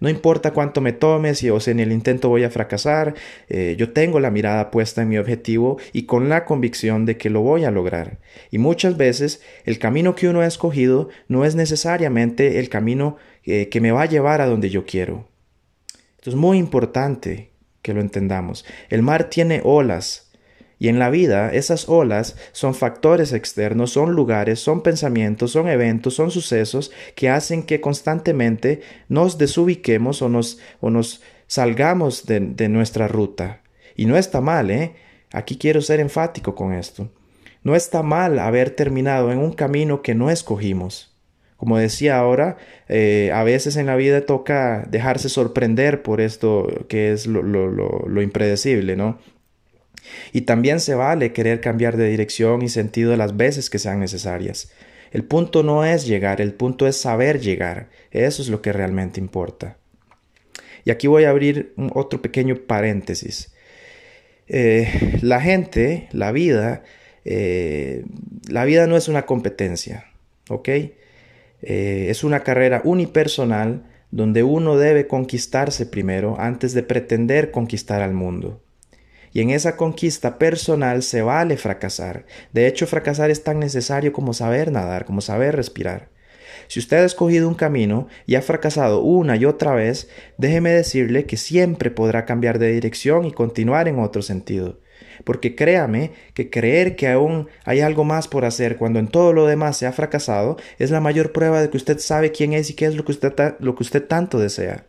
No 0.00 0.08
importa 0.08 0.52
cuánto 0.52 0.80
me 0.80 0.92
tome, 0.92 1.34
si 1.34 1.50
o 1.50 1.60
sea, 1.60 1.72
en 1.72 1.80
el 1.80 1.92
intento 1.92 2.28
voy 2.28 2.44
a 2.44 2.50
fracasar, 2.50 3.14
eh, 3.48 3.76
yo 3.78 3.92
tengo 3.92 4.20
la 4.20 4.30
mirada 4.30 4.70
puesta 4.70 5.02
en 5.02 5.08
mi 5.08 5.18
objetivo 5.18 5.78
y 5.92 6.02
con 6.04 6.28
la 6.28 6.44
convicción 6.44 7.06
de 7.06 7.16
que 7.16 7.30
lo 7.30 7.40
voy 7.40 7.64
a 7.64 7.70
lograr. 7.70 8.18
Y 8.50 8.58
muchas 8.58 8.96
veces 8.96 9.42
el 9.64 9.78
camino 9.78 10.14
que 10.14 10.28
uno 10.28 10.40
ha 10.40 10.46
escogido 10.46 11.08
no 11.28 11.44
es 11.44 11.54
necesariamente 11.54 12.58
el 12.58 12.68
camino 12.68 13.16
eh, 13.44 13.68
que 13.68 13.80
me 13.80 13.92
va 13.92 14.02
a 14.02 14.06
llevar 14.06 14.40
a 14.40 14.46
donde 14.46 14.70
yo 14.70 14.84
quiero. 14.84 15.28
Esto 16.16 16.30
es 16.30 16.36
muy 16.36 16.58
importante 16.58 17.50
que 17.82 17.94
lo 17.94 18.00
entendamos. 18.00 18.64
El 18.88 19.02
mar 19.02 19.30
tiene 19.30 19.60
olas, 19.62 20.25
y 20.78 20.88
en 20.88 20.98
la 20.98 21.10
vida 21.10 21.52
esas 21.52 21.88
olas 21.88 22.36
son 22.52 22.74
factores 22.74 23.32
externos, 23.32 23.92
son 23.92 24.12
lugares, 24.12 24.60
son 24.60 24.82
pensamientos, 24.82 25.52
son 25.52 25.68
eventos, 25.68 26.14
son 26.14 26.30
sucesos 26.30 26.92
que 27.14 27.30
hacen 27.30 27.62
que 27.62 27.80
constantemente 27.80 28.82
nos 29.08 29.38
desubiquemos 29.38 30.20
o 30.20 30.28
nos, 30.28 30.58
o 30.80 30.90
nos 30.90 31.22
salgamos 31.46 32.26
de, 32.26 32.40
de 32.40 32.68
nuestra 32.68 33.08
ruta. 33.08 33.62
Y 33.96 34.04
no 34.04 34.18
está 34.18 34.40
mal, 34.42 34.70
¿eh? 34.70 34.94
Aquí 35.32 35.56
quiero 35.56 35.80
ser 35.80 36.00
enfático 36.00 36.54
con 36.54 36.74
esto. 36.74 37.10
No 37.62 37.74
está 37.74 38.02
mal 38.02 38.38
haber 38.38 38.70
terminado 38.70 39.32
en 39.32 39.38
un 39.38 39.52
camino 39.52 40.02
que 40.02 40.14
no 40.14 40.30
escogimos. 40.30 41.16
Como 41.56 41.78
decía 41.78 42.18
ahora, 42.18 42.58
eh, 42.88 43.30
a 43.34 43.42
veces 43.42 43.76
en 43.76 43.86
la 43.86 43.96
vida 43.96 44.26
toca 44.26 44.86
dejarse 44.90 45.30
sorprender 45.30 46.02
por 46.02 46.20
esto 46.20 46.68
que 46.88 47.12
es 47.12 47.26
lo, 47.26 47.42
lo, 47.42 47.70
lo 47.70 48.22
impredecible, 48.22 48.94
¿no? 48.94 49.18
Y 50.32 50.42
también 50.42 50.80
se 50.80 50.94
vale 50.94 51.32
querer 51.32 51.60
cambiar 51.60 51.96
de 51.96 52.08
dirección 52.08 52.62
y 52.62 52.68
sentido 52.68 53.16
las 53.16 53.36
veces 53.36 53.70
que 53.70 53.78
sean 53.78 54.00
necesarias. 54.00 54.70
El 55.12 55.24
punto 55.24 55.62
no 55.62 55.84
es 55.84 56.06
llegar, 56.06 56.40
el 56.40 56.52
punto 56.52 56.86
es 56.86 56.96
saber 56.96 57.40
llegar. 57.40 57.88
Eso 58.10 58.42
es 58.42 58.48
lo 58.48 58.60
que 58.62 58.72
realmente 58.72 59.20
importa. 59.20 59.78
Y 60.84 60.90
aquí 60.90 61.06
voy 61.06 61.24
a 61.24 61.30
abrir 61.30 61.74
otro 61.94 62.22
pequeño 62.22 62.56
paréntesis. 62.66 63.52
Eh, 64.48 65.18
la 65.22 65.40
gente, 65.40 66.08
la 66.12 66.32
vida, 66.32 66.84
eh, 67.24 68.04
la 68.48 68.64
vida 68.64 68.86
no 68.86 68.96
es 68.96 69.08
una 69.08 69.26
competencia, 69.26 70.06
¿ok? 70.48 70.68
Eh, 70.68 70.92
es 71.62 72.22
una 72.22 72.40
carrera 72.40 72.82
unipersonal 72.84 73.84
donde 74.12 74.44
uno 74.44 74.76
debe 74.76 75.08
conquistarse 75.08 75.86
primero 75.86 76.36
antes 76.38 76.72
de 76.74 76.84
pretender 76.84 77.50
conquistar 77.50 78.02
al 78.02 78.14
mundo. 78.14 78.62
Y 79.36 79.42
en 79.42 79.50
esa 79.50 79.76
conquista 79.76 80.38
personal 80.38 81.02
se 81.02 81.20
vale 81.20 81.58
fracasar. 81.58 82.24
De 82.54 82.66
hecho, 82.66 82.86
fracasar 82.86 83.30
es 83.30 83.44
tan 83.44 83.60
necesario 83.60 84.10
como 84.10 84.32
saber 84.32 84.72
nadar, 84.72 85.04
como 85.04 85.20
saber 85.20 85.54
respirar. 85.54 86.08
Si 86.68 86.80
usted 86.80 87.02
ha 87.02 87.04
escogido 87.04 87.46
un 87.46 87.54
camino 87.54 88.08
y 88.24 88.36
ha 88.36 88.40
fracasado 88.40 89.02
una 89.02 89.36
y 89.36 89.44
otra 89.44 89.74
vez, 89.74 90.08
déjeme 90.38 90.70
decirle 90.70 91.26
que 91.26 91.36
siempre 91.36 91.90
podrá 91.90 92.24
cambiar 92.24 92.58
de 92.58 92.72
dirección 92.72 93.26
y 93.26 93.32
continuar 93.32 93.88
en 93.88 93.98
otro 93.98 94.22
sentido. 94.22 94.80
Porque 95.22 95.54
créame 95.54 96.12
que 96.32 96.48
creer 96.48 96.96
que 96.96 97.08
aún 97.08 97.50
hay 97.66 97.80
algo 97.80 98.04
más 98.04 98.28
por 98.28 98.46
hacer 98.46 98.78
cuando 98.78 99.00
en 99.00 99.08
todo 99.08 99.34
lo 99.34 99.44
demás 99.44 99.76
se 99.76 99.86
ha 99.86 99.92
fracasado 99.92 100.56
es 100.78 100.90
la 100.90 101.00
mayor 101.02 101.32
prueba 101.32 101.60
de 101.60 101.68
que 101.68 101.76
usted 101.76 101.98
sabe 101.98 102.32
quién 102.32 102.54
es 102.54 102.70
y 102.70 102.74
qué 102.74 102.86
es 102.86 102.94
lo 102.94 103.04
que 103.04 103.12
usted, 103.12 103.34
lo 103.58 103.74
que 103.74 103.82
usted 103.82 104.02
tanto 104.02 104.38
desea. 104.38 104.86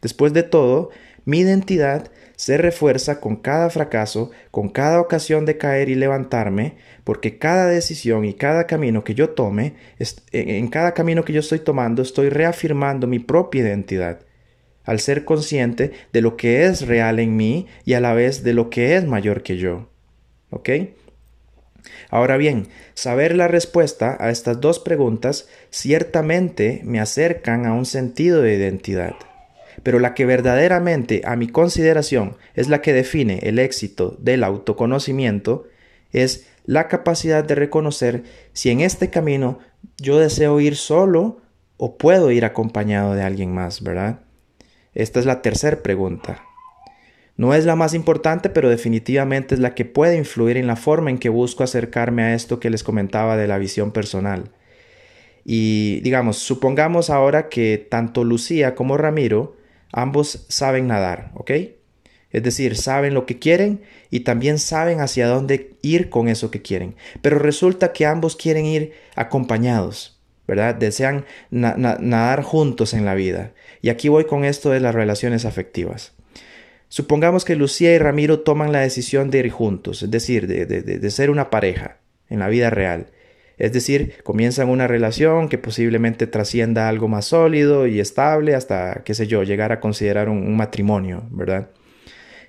Después 0.00 0.32
de 0.32 0.42
todo, 0.42 0.90
mi 1.24 1.38
identidad 1.38 2.10
se 2.36 2.56
refuerza 2.56 3.20
con 3.20 3.36
cada 3.36 3.70
fracaso, 3.70 4.30
con 4.50 4.68
cada 4.68 5.00
ocasión 5.00 5.44
de 5.44 5.58
caer 5.58 5.88
y 5.88 5.94
levantarme, 5.94 6.74
porque 7.04 7.38
cada 7.38 7.66
decisión 7.66 8.24
y 8.24 8.34
cada 8.34 8.66
camino 8.66 9.04
que 9.04 9.14
yo 9.14 9.30
tome, 9.30 9.74
en 10.32 10.68
cada 10.68 10.94
camino 10.94 11.24
que 11.24 11.32
yo 11.32 11.40
estoy 11.40 11.60
tomando, 11.60 12.02
estoy 12.02 12.28
reafirmando 12.28 13.06
mi 13.06 13.18
propia 13.18 13.62
identidad, 13.62 14.20
al 14.84 15.00
ser 15.00 15.24
consciente 15.24 15.92
de 16.12 16.20
lo 16.20 16.36
que 16.36 16.64
es 16.64 16.86
real 16.86 17.18
en 17.18 17.36
mí 17.36 17.66
y 17.84 17.94
a 17.94 18.00
la 18.00 18.14
vez 18.14 18.42
de 18.42 18.54
lo 18.54 18.70
que 18.70 18.96
es 18.96 19.06
mayor 19.06 19.42
que 19.42 19.56
yo. 19.56 19.88
¿Ok? 20.50 20.70
Ahora 22.10 22.36
bien, 22.36 22.68
saber 22.94 23.34
la 23.34 23.48
respuesta 23.48 24.16
a 24.20 24.30
estas 24.30 24.60
dos 24.60 24.78
preguntas 24.78 25.48
ciertamente 25.70 26.80
me 26.84 27.00
acercan 27.00 27.66
a 27.66 27.72
un 27.72 27.86
sentido 27.86 28.42
de 28.42 28.54
identidad 28.54 29.14
pero 29.82 29.98
la 29.98 30.14
que 30.14 30.26
verdaderamente 30.26 31.22
a 31.24 31.36
mi 31.36 31.48
consideración 31.48 32.36
es 32.54 32.68
la 32.68 32.80
que 32.82 32.92
define 32.92 33.40
el 33.42 33.58
éxito 33.58 34.16
del 34.20 34.44
autoconocimiento 34.44 35.66
es 36.12 36.46
la 36.64 36.88
capacidad 36.88 37.44
de 37.44 37.54
reconocer 37.54 38.22
si 38.52 38.70
en 38.70 38.80
este 38.80 39.10
camino 39.10 39.58
yo 39.98 40.18
deseo 40.18 40.60
ir 40.60 40.76
solo 40.76 41.40
o 41.76 41.96
puedo 41.98 42.30
ir 42.30 42.44
acompañado 42.44 43.14
de 43.14 43.22
alguien 43.22 43.52
más, 43.52 43.82
¿verdad? 43.82 44.20
Esta 44.94 45.18
es 45.18 45.26
la 45.26 45.42
tercera 45.42 45.82
pregunta. 45.82 46.42
No 47.36 47.54
es 47.54 47.64
la 47.64 47.76
más 47.76 47.94
importante, 47.94 48.50
pero 48.50 48.68
definitivamente 48.68 49.54
es 49.54 49.60
la 49.60 49.74
que 49.74 49.84
puede 49.84 50.16
influir 50.16 50.58
en 50.58 50.66
la 50.66 50.76
forma 50.76 51.10
en 51.10 51.18
que 51.18 51.30
busco 51.30 51.64
acercarme 51.64 52.22
a 52.22 52.34
esto 52.34 52.60
que 52.60 52.70
les 52.70 52.84
comentaba 52.84 53.36
de 53.36 53.48
la 53.48 53.58
visión 53.58 53.90
personal. 53.90 54.50
Y 55.44 56.00
digamos, 56.00 56.36
supongamos 56.38 57.10
ahora 57.10 57.48
que 57.48 57.78
tanto 57.78 58.22
Lucía 58.22 58.74
como 58.74 58.96
Ramiro, 58.96 59.56
ambos 59.92 60.46
saben 60.48 60.88
nadar, 60.88 61.30
¿ok? 61.34 61.50
Es 62.30 62.42
decir, 62.42 62.76
saben 62.76 63.14
lo 63.14 63.26
que 63.26 63.38
quieren 63.38 63.82
y 64.10 64.20
también 64.20 64.58
saben 64.58 65.00
hacia 65.00 65.26
dónde 65.26 65.76
ir 65.82 66.08
con 66.08 66.28
eso 66.28 66.50
que 66.50 66.62
quieren. 66.62 66.96
Pero 67.20 67.38
resulta 67.38 67.92
que 67.92 68.06
ambos 68.06 68.36
quieren 68.36 68.64
ir 68.64 68.92
acompañados, 69.14 70.18
¿verdad? 70.48 70.74
Desean 70.74 71.26
nadar 71.50 72.42
juntos 72.42 72.94
en 72.94 73.04
la 73.04 73.14
vida. 73.14 73.52
Y 73.82 73.90
aquí 73.90 74.08
voy 74.08 74.24
con 74.24 74.44
esto 74.44 74.70
de 74.70 74.80
las 74.80 74.94
relaciones 74.94 75.44
afectivas. 75.44 76.14
Supongamos 76.88 77.44
que 77.44 77.56
Lucía 77.56 77.94
y 77.94 77.98
Ramiro 77.98 78.40
toman 78.40 78.72
la 78.72 78.80
decisión 78.80 79.30
de 79.30 79.38
ir 79.38 79.50
juntos, 79.50 80.02
es 80.02 80.10
decir, 80.10 80.46
de, 80.46 80.66
de 80.66 81.10
ser 81.10 81.30
una 81.30 81.50
pareja 81.50 81.98
en 82.28 82.38
la 82.38 82.48
vida 82.48 82.70
real. 82.70 83.08
Es 83.62 83.72
decir, 83.72 84.16
comienzan 84.24 84.68
una 84.68 84.88
relación 84.88 85.48
que 85.48 85.56
posiblemente 85.56 86.26
trascienda 86.26 86.88
algo 86.88 87.06
más 87.06 87.26
sólido 87.26 87.86
y 87.86 88.00
estable 88.00 88.56
hasta, 88.56 89.02
qué 89.04 89.14
sé 89.14 89.28
yo, 89.28 89.44
llegar 89.44 89.70
a 89.70 89.78
considerar 89.78 90.28
un, 90.28 90.56
matrimonio, 90.56 91.28
¿verdad? 91.30 91.70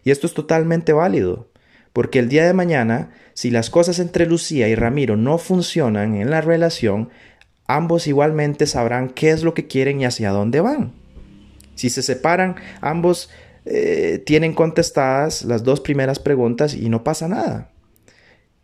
Y 0.04 0.10
esto 0.10 0.26
es 0.26 0.34
totalmente 0.34 0.92
válido, 0.92 1.52
porque 1.94 2.18
el 2.18 2.30
día 2.30 2.48
de 2.48 2.54
mañana, 2.54 3.12
si 3.36 3.52
las 3.52 3.70
cosas 3.70 4.00
entre 4.00 4.26
Lucía 4.26 4.68
y 4.70 4.74
Ramiro 4.74 5.16
no 5.16 5.38
funcionan 5.38 6.16
en 6.16 6.32
la 6.32 6.42
relación, 6.42 7.12
ambos 7.68 8.08
igualmente 8.08 8.66
sabrán 8.66 9.10
qué 9.10 9.30
es 9.30 9.44
lo 9.44 9.54
que 9.54 9.68
quieren 9.68 10.02
y 10.02 10.06
hacia 10.06 10.32
dónde 10.32 10.62
van. 10.62 10.94
Si 11.76 11.92
se 11.92 12.02
separan, 12.02 12.56
ambos 12.82 13.30
eh, 13.66 14.24
tienen 14.26 14.56
contestadas 14.56 15.46
las 15.46 15.64
dos 15.64 15.80
primeras 15.80 16.18
preguntas 16.18 16.74
y 16.74 16.90
no 16.90 17.04
pasa 17.04 17.28
nada. 17.28 17.70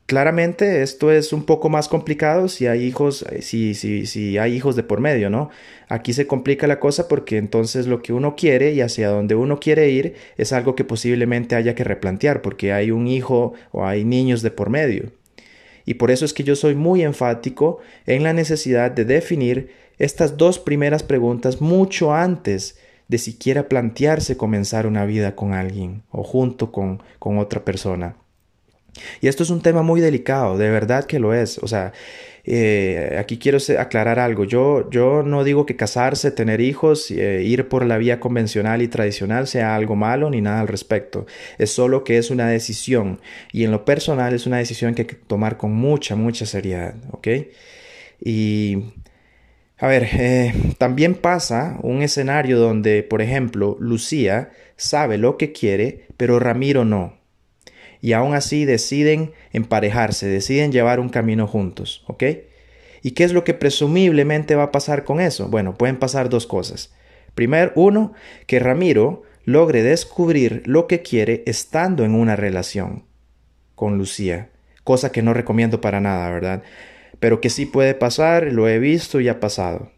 Claramente 0.09 0.81
esto 0.81 1.11
es 1.11 1.33
un 1.33 1.43
poco 1.43 1.69
más 1.69 1.87
complicado 1.87 2.47
si 2.47 2.65
hay 2.65 2.83
hijos, 2.83 3.23
eh, 3.29 3.43
si, 3.43 3.75
si, 3.75 4.07
si 4.07 4.39
hay 4.39 4.55
hijos 4.55 4.75
de 4.75 4.81
por 4.81 5.01
medio, 5.01 5.29
¿no? 5.29 5.51
Aquí 5.87 6.13
se 6.13 6.25
complica 6.25 6.65
la 6.65 6.79
cosa 6.79 7.07
porque 7.07 7.37
entonces 7.37 7.85
lo 7.85 8.01
que 8.01 8.11
uno 8.11 8.35
quiere 8.35 8.73
y 8.73 8.81
hacia 8.81 9.09
donde 9.09 9.35
uno 9.35 9.59
quiere 9.59 9.91
ir 9.91 10.15
es 10.35 10.51
algo 10.51 10.73
que 10.75 10.83
posiblemente 10.83 11.55
haya 11.55 11.75
que 11.75 11.83
replantear 11.83 12.41
porque 12.41 12.73
hay 12.73 12.89
un 12.89 13.05
hijo 13.05 13.53
o 13.71 13.85
hay 13.85 14.03
niños 14.03 14.41
de 14.41 14.49
por 14.49 14.71
medio. 14.71 15.11
Y 15.85 15.93
por 15.93 16.09
eso 16.09 16.25
es 16.25 16.33
que 16.33 16.43
yo 16.43 16.55
soy 16.55 16.73
muy 16.73 17.03
enfático 17.03 17.77
en 18.07 18.23
la 18.23 18.33
necesidad 18.33 18.89
de 18.89 19.05
definir 19.05 19.69
estas 19.99 20.37
dos 20.37 20.57
primeras 20.57 21.03
preguntas 21.03 21.61
mucho 21.61 22.15
antes 22.15 22.79
de 23.09 23.19
siquiera 23.19 23.69
plantearse 23.69 24.37
comenzar 24.37 24.87
una 24.87 25.05
vida 25.05 25.35
con 25.35 25.53
alguien 25.53 26.01
o 26.09 26.23
junto 26.23 26.71
con, 26.71 27.03
con 27.19 27.37
otra 27.37 27.63
persona. 27.63 28.15
Y 29.21 29.27
esto 29.27 29.43
es 29.43 29.49
un 29.49 29.61
tema 29.61 29.81
muy 29.81 30.01
delicado, 30.01 30.57
de 30.57 30.69
verdad 30.69 31.05
que 31.05 31.19
lo 31.19 31.33
es. 31.33 31.57
O 31.59 31.67
sea, 31.67 31.93
eh, 32.43 33.15
aquí 33.19 33.37
quiero 33.37 33.59
aclarar 33.77 34.19
algo. 34.19 34.43
Yo, 34.43 34.89
yo 34.89 35.23
no 35.23 35.43
digo 35.43 35.65
que 35.65 35.75
casarse, 35.75 36.31
tener 36.31 36.61
hijos, 36.61 37.11
eh, 37.11 37.43
ir 37.43 37.67
por 37.67 37.85
la 37.85 37.97
vía 37.97 38.19
convencional 38.19 38.81
y 38.81 38.87
tradicional 38.87 39.47
sea 39.47 39.75
algo 39.75 39.95
malo 39.95 40.29
ni 40.29 40.41
nada 40.41 40.61
al 40.61 40.67
respecto. 40.67 41.25
Es 41.57 41.71
solo 41.71 42.03
que 42.03 42.17
es 42.17 42.31
una 42.31 42.47
decisión 42.47 43.19
y 43.51 43.65
en 43.65 43.71
lo 43.71 43.85
personal 43.85 44.33
es 44.33 44.47
una 44.47 44.57
decisión 44.57 44.95
que 44.95 45.03
hay 45.03 45.07
que 45.07 45.15
tomar 45.15 45.57
con 45.57 45.73
mucha, 45.73 46.15
mucha 46.15 46.45
seriedad. 46.45 46.95
¿Ok? 47.11 47.27
Y 48.21 48.77
a 49.77 49.87
ver, 49.87 50.07
eh, 50.13 50.53
también 50.77 51.15
pasa 51.15 51.77
un 51.83 52.01
escenario 52.01 52.59
donde, 52.59 53.03
por 53.03 53.21
ejemplo, 53.21 53.77
Lucía 53.79 54.49
sabe 54.75 55.17
lo 55.17 55.37
que 55.37 55.51
quiere, 55.51 56.07
pero 56.17 56.39
Ramiro 56.39 56.83
no 56.83 57.18
y 58.01 58.13
aún 58.13 58.33
así 58.33 58.65
deciden 58.65 59.33
emparejarse, 59.51 60.27
deciden 60.27 60.71
llevar 60.71 60.99
un 60.99 61.09
camino 61.09 61.47
juntos, 61.47 62.03
¿ok? 62.07 62.23
¿Y 63.01 63.11
qué 63.11 63.23
es 63.23 63.33
lo 63.33 63.43
que 63.43 63.53
presumiblemente 63.53 64.55
va 64.55 64.63
a 64.63 64.71
pasar 64.71 65.03
con 65.03 65.19
eso? 65.19 65.47
Bueno, 65.47 65.75
pueden 65.75 65.97
pasar 65.97 66.29
dos 66.29 66.47
cosas. 66.47 66.93
Primero, 67.35 67.71
uno, 67.75 68.13
que 68.45 68.59
Ramiro 68.59 69.23
logre 69.45 69.83
descubrir 69.83 70.63
lo 70.65 70.87
que 70.87 71.01
quiere 71.01 71.43
estando 71.45 72.03
en 72.03 72.13
una 72.13 72.35
relación 72.35 73.05
con 73.75 73.97
Lucía, 73.97 74.49
cosa 74.83 75.11
que 75.11 75.21
no 75.21 75.33
recomiendo 75.33 75.81
para 75.81 76.01
nada, 76.01 76.29
¿verdad? 76.29 76.63
Pero 77.19 77.41
que 77.41 77.49
sí 77.49 77.65
puede 77.65 77.93
pasar, 77.93 78.51
lo 78.51 78.67
he 78.67 78.79
visto 78.79 79.19
y 79.19 79.29
ha 79.29 79.39
pasado. 79.39 79.91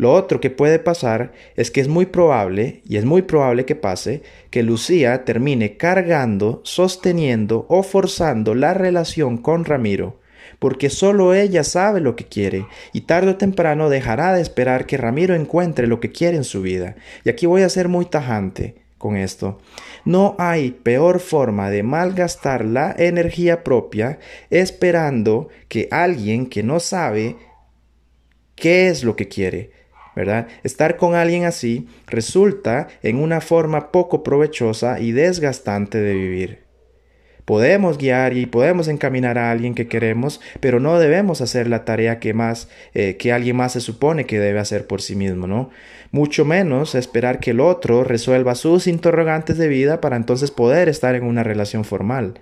Lo 0.00 0.14
otro 0.14 0.40
que 0.40 0.48
puede 0.48 0.78
pasar 0.78 1.32
es 1.56 1.70
que 1.70 1.82
es 1.82 1.88
muy 1.88 2.06
probable, 2.06 2.80
y 2.88 2.96
es 2.96 3.04
muy 3.04 3.20
probable 3.20 3.66
que 3.66 3.74
pase, 3.74 4.22
que 4.48 4.62
Lucía 4.62 5.26
termine 5.26 5.76
cargando, 5.76 6.62
sosteniendo 6.64 7.66
o 7.68 7.82
forzando 7.82 8.54
la 8.54 8.72
relación 8.72 9.36
con 9.36 9.66
Ramiro, 9.66 10.18
porque 10.58 10.88
solo 10.88 11.34
ella 11.34 11.64
sabe 11.64 12.00
lo 12.00 12.16
que 12.16 12.24
quiere, 12.24 12.64
y 12.94 13.02
tarde 13.02 13.32
o 13.32 13.36
temprano 13.36 13.90
dejará 13.90 14.32
de 14.32 14.40
esperar 14.40 14.86
que 14.86 14.96
Ramiro 14.96 15.34
encuentre 15.34 15.86
lo 15.86 16.00
que 16.00 16.10
quiere 16.10 16.38
en 16.38 16.44
su 16.44 16.62
vida. 16.62 16.96
Y 17.24 17.28
aquí 17.28 17.44
voy 17.44 17.60
a 17.60 17.68
ser 17.68 17.88
muy 17.88 18.06
tajante 18.06 18.76
con 18.96 19.18
esto. 19.18 19.58
No 20.06 20.34
hay 20.38 20.70
peor 20.70 21.20
forma 21.20 21.68
de 21.68 21.82
malgastar 21.82 22.64
la 22.64 22.94
energía 22.96 23.62
propia 23.62 24.18
esperando 24.48 25.50
que 25.68 25.88
alguien 25.90 26.46
que 26.46 26.62
no 26.62 26.80
sabe 26.80 27.36
qué 28.54 28.88
es 28.88 29.04
lo 29.04 29.14
que 29.14 29.28
quiere, 29.28 29.79
Estar 30.62 30.96
con 30.96 31.14
alguien 31.14 31.44
así 31.44 31.88
resulta 32.06 32.88
en 33.02 33.16
una 33.16 33.40
forma 33.40 33.90
poco 33.92 34.22
provechosa 34.22 35.00
y 35.00 35.12
desgastante 35.12 35.98
de 35.98 36.14
vivir. 36.14 36.70
Podemos 37.44 37.98
guiar 37.98 38.36
y 38.36 38.46
podemos 38.46 38.86
encaminar 38.86 39.36
a 39.36 39.50
alguien 39.50 39.74
que 39.74 39.88
queremos, 39.88 40.40
pero 40.60 40.78
no 40.78 41.00
debemos 41.00 41.40
hacer 41.40 41.66
la 41.68 41.84
tarea 41.84 42.20
que 42.20 42.32
más 42.32 42.68
eh, 42.94 43.16
que 43.16 43.32
alguien 43.32 43.56
más 43.56 43.72
se 43.72 43.80
supone 43.80 44.24
que 44.24 44.38
debe 44.38 44.60
hacer 44.60 44.86
por 44.86 45.02
sí 45.02 45.16
mismo, 45.16 45.48
¿no? 45.48 45.70
Mucho 46.12 46.44
menos 46.44 46.94
esperar 46.94 47.40
que 47.40 47.50
el 47.50 47.60
otro 47.60 48.04
resuelva 48.04 48.54
sus 48.54 48.86
interrogantes 48.86 49.58
de 49.58 49.66
vida 49.66 50.00
para 50.00 50.16
entonces 50.16 50.52
poder 50.52 50.88
estar 50.88 51.14
en 51.16 51.24
una 51.24 51.42
relación 51.42 51.84
formal. 51.84 52.34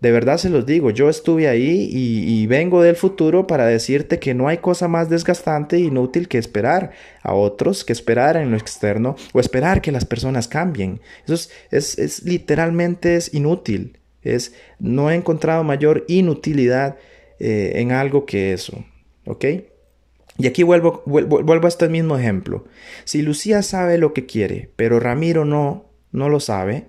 De 0.00 0.12
verdad 0.12 0.36
se 0.36 0.50
los 0.50 0.66
digo, 0.66 0.90
yo 0.90 1.08
estuve 1.08 1.48
ahí 1.48 1.88
y, 1.90 2.46
vengo 2.46 2.82
del 2.82 2.96
futuro 2.96 3.46
para 3.46 3.66
decirte 3.66 4.18
que 4.18 4.34
no 4.34 4.46
hay 4.46 4.58
cosa 4.58 4.88
más 4.88 5.08
desgastante 5.08 5.76
e 5.76 5.80
inútil 5.80 6.28
que 6.28 6.36
esperar 6.36 6.92
a 7.22 7.32
otros, 7.32 7.82
que 7.82 7.94
esperar 7.94 8.36
en 8.36 8.50
lo 8.50 8.58
externo 8.58 9.16
o 9.32 9.40
esperar 9.40 9.80
que 9.80 9.92
las 9.92 10.04
personas 10.04 10.48
cambien. 10.48 11.00
Eso 11.26 11.50
es, 11.70 12.22
literalmente 12.24 13.16
es 13.16 13.32
inútil. 13.32 13.98
Es, 14.22 14.54
no 14.78 15.10
he 15.10 15.14
encontrado 15.14 15.64
mayor 15.64 16.04
inutilidad 16.08 16.96
eh, 17.38 17.72
en 17.76 17.92
algo 17.92 18.26
que 18.26 18.52
eso. 18.52 18.84
¿Ok? 19.24 19.44
Y 20.38 20.46
aquí 20.46 20.62
vuelvo, 20.62 21.02
vuelvo, 21.06 21.42
vuelvo 21.42 21.64
a 21.64 21.68
este 21.68 21.88
mismo 21.88 22.18
ejemplo. 22.18 22.66
Si 23.04 23.22
Lucía 23.22 23.62
sabe 23.62 23.96
lo 23.96 24.12
que 24.12 24.26
quiere, 24.26 24.70
pero 24.76 25.00
Ramiro 25.00 25.46
no, 25.46 25.86
no 26.12 26.28
lo 26.28 26.40
sabe, 26.40 26.86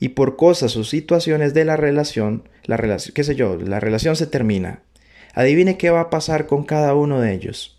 y 0.00 0.10
por 0.10 0.36
cosas 0.36 0.76
o 0.76 0.84
situaciones 0.84 1.54
de 1.54 1.64
la 1.64 1.76
relación, 1.76 2.48
la 2.64 2.76
relación, 2.76 3.14
qué 3.14 3.24
sé 3.24 3.34
yo, 3.34 3.56
la 3.56 3.80
relación 3.80 4.16
se 4.16 4.26
termina. 4.26 4.82
Adivine 5.34 5.76
qué 5.76 5.90
va 5.90 6.00
a 6.00 6.10
pasar 6.10 6.46
con 6.46 6.64
cada 6.64 6.94
uno 6.94 7.20
de 7.20 7.32
ellos. 7.32 7.78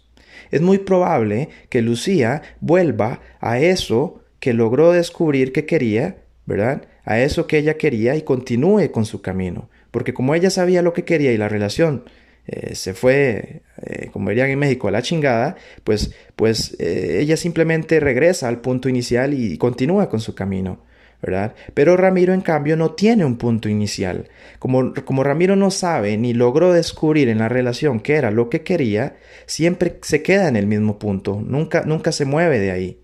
Es 0.52 0.62
muy 0.62 0.80
probable 0.80 1.50
que 1.70 1.82
Lucía 1.82 2.42
vuelva 2.60 3.22
a 3.40 3.60
eso 3.60 4.22
que 4.40 4.54
logró 4.54 4.92
descubrir 4.92 5.52
que 5.52 5.66
quería, 5.66 6.18
¿verdad? 6.46 6.84
A 7.04 7.20
eso 7.20 7.48
que 7.48 7.58
ella 7.58 7.78
quería 7.78 8.16
y 8.16 8.22
continúe 8.22 8.92
con 8.92 9.06
su 9.06 9.22
camino. 9.22 9.70
Porque 9.92 10.14
como 10.14 10.36
ella 10.36 10.50
sabía 10.50 10.82
lo 10.82 10.94
que 10.94 11.06
quería 11.06 11.32
y 11.32 11.38
la 11.38 11.50
relación 11.50 12.04
eh, 12.48 12.76
se 12.76 12.94
fue, 12.94 13.62
eh, 13.86 14.10
como 14.12 14.30
dirían 14.30 14.50
en 14.50 14.60
México, 14.60 14.88
a 14.88 14.92
la 14.92 15.02
chingada, 15.02 15.56
pues, 15.84 16.14
pues 16.36 16.76
eh, 16.80 17.20
ella 17.22 17.38
simplemente 17.38 18.00
regresa 18.00 18.48
al 18.48 18.62
punto 18.62 18.90
inicial 18.90 19.34
y 19.34 19.58
continúa 19.58 20.10
con 20.10 20.20
su 20.20 20.34
camino. 20.34 20.84
Pero 21.22 21.98
Ramiro 21.98 22.34
en 22.34 22.42
cambio 22.42 22.78
no 22.78 22.92
tiene 22.92 23.26
un 23.26 23.38
punto 23.38 23.68
inicial. 23.68 24.30
Como, 24.58 24.94
como 25.06 25.24
Ramiro 25.24 25.56
no 25.56 25.70
sabe 25.70 26.18
ni 26.18 26.34
logró 26.34 26.72
descubrir 26.72 27.28
en 27.28 27.40
la 27.40 27.50
relación 27.50 28.00
qué 28.00 28.16
era 28.16 28.32
lo 28.32 28.50
que 28.50 28.62
quería, 28.62 29.18
siempre 29.46 30.00
se 30.02 30.24
queda 30.24 30.48
en 30.48 30.56
el 30.56 30.68
mismo 30.68 30.98
punto, 30.98 31.42
nunca, 31.46 31.84
nunca 31.86 32.12
se 32.12 32.26
mueve 32.26 32.60
de 32.60 32.72
ahí. 32.72 33.02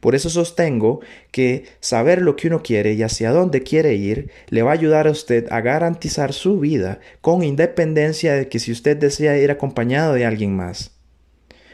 Por 0.00 0.16
eso 0.16 0.30
sostengo 0.30 1.00
que 1.30 1.66
saber 1.78 2.22
lo 2.22 2.34
que 2.34 2.48
uno 2.48 2.62
quiere 2.62 2.94
y 2.94 3.02
hacia 3.04 3.30
dónde 3.30 3.62
quiere 3.62 3.94
ir 3.94 4.32
le 4.48 4.62
va 4.62 4.70
a 4.70 4.74
ayudar 4.74 5.06
a 5.06 5.12
usted 5.12 5.46
a 5.52 5.60
garantizar 5.60 6.32
su 6.32 6.58
vida 6.58 6.98
con 7.20 7.44
independencia 7.44 8.34
de 8.34 8.48
que 8.48 8.58
si 8.58 8.72
usted 8.72 8.96
desea 8.96 9.38
ir 9.38 9.52
acompañado 9.52 10.14
de 10.14 10.26
alguien 10.26 10.56
más. 10.56 10.96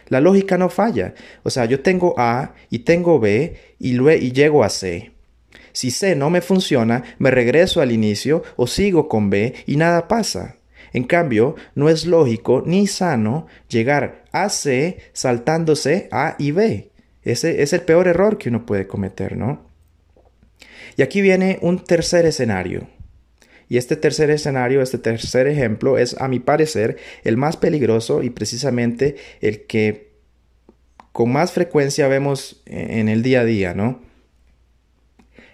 La 0.09 0.21
lógica 0.21 0.59
no 0.59 0.69
falla. 0.69 1.15
O 1.43 1.51
sea, 1.51 1.65
yo 1.65 1.81
tengo 1.81 2.15
A 2.19 2.55
y 2.69 2.81
tengo 2.81 3.19
B 3.19 3.57
y, 3.79 3.99
y 3.99 4.33
llego 4.33 4.63
a 4.63 4.69
C. 4.69 5.13
Si 5.79 5.93
C 5.93 6.17
no 6.17 6.29
me 6.29 6.41
funciona, 6.41 7.05
me 7.21 7.31
regreso 7.31 7.81
al 7.81 7.93
inicio 7.93 8.43
o 8.57 8.67
sigo 8.67 9.07
con 9.07 9.31
B 9.31 9.55
y 9.65 9.77
nada 9.77 10.09
pasa. 10.09 10.57
En 10.93 11.05
cambio, 11.05 11.55
no 11.77 11.89
es 11.89 12.05
lógico 12.05 12.65
ni 12.67 12.89
sano 12.89 13.47
llegar 13.69 14.25
a 14.33 14.49
C 14.49 14.99
saltándose 15.13 16.09
A 16.11 16.35
y 16.37 16.51
B. 16.51 16.91
Ese 17.23 17.63
es 17.63 17.73
el 17.73 17.83
peor 17.83 18.09
error 18.09 18.39
que 18.39 18.49
uno 18.49 18.67
puede 18.67 18.89
cometer, 18.89 19.37
¿no? 19.37 19.71
Y 20.97 21.03
aquí 21.03 21.21
viene 21.21 21.61
un 21.63 21.85
tercer 21.85 22.27
escenario. 22.27 22.89
Y 23.69 23.77
este 23.77 23.95
tercer 23.95 24.31
escenario, 24.31 24.83
este 24.83 24.99
tercer 24.99 25.47
ejemplo 25.47 25.97
es, 25.97 26.21
a 26.21 26.27
mi 26.27 26.41
parecer, 26.41 26.97
el 27.23 27.37
más 27.37 27.57
peligroso 27.57 28.25
y 28.25 28.31
precisamente 28.31 29.15
el 29.41 29.65
que 29.67 30.11
con 31.13 31.31
más 31.31 31.53
frecuencia 31.53 32.09
vemos 32.09 32.65
en 32.67 33.09
el 33.09 33.23
día 33.23 33.43
a 33.43 33.45
día, 33.45 33.75
¿no? 33.75 34.08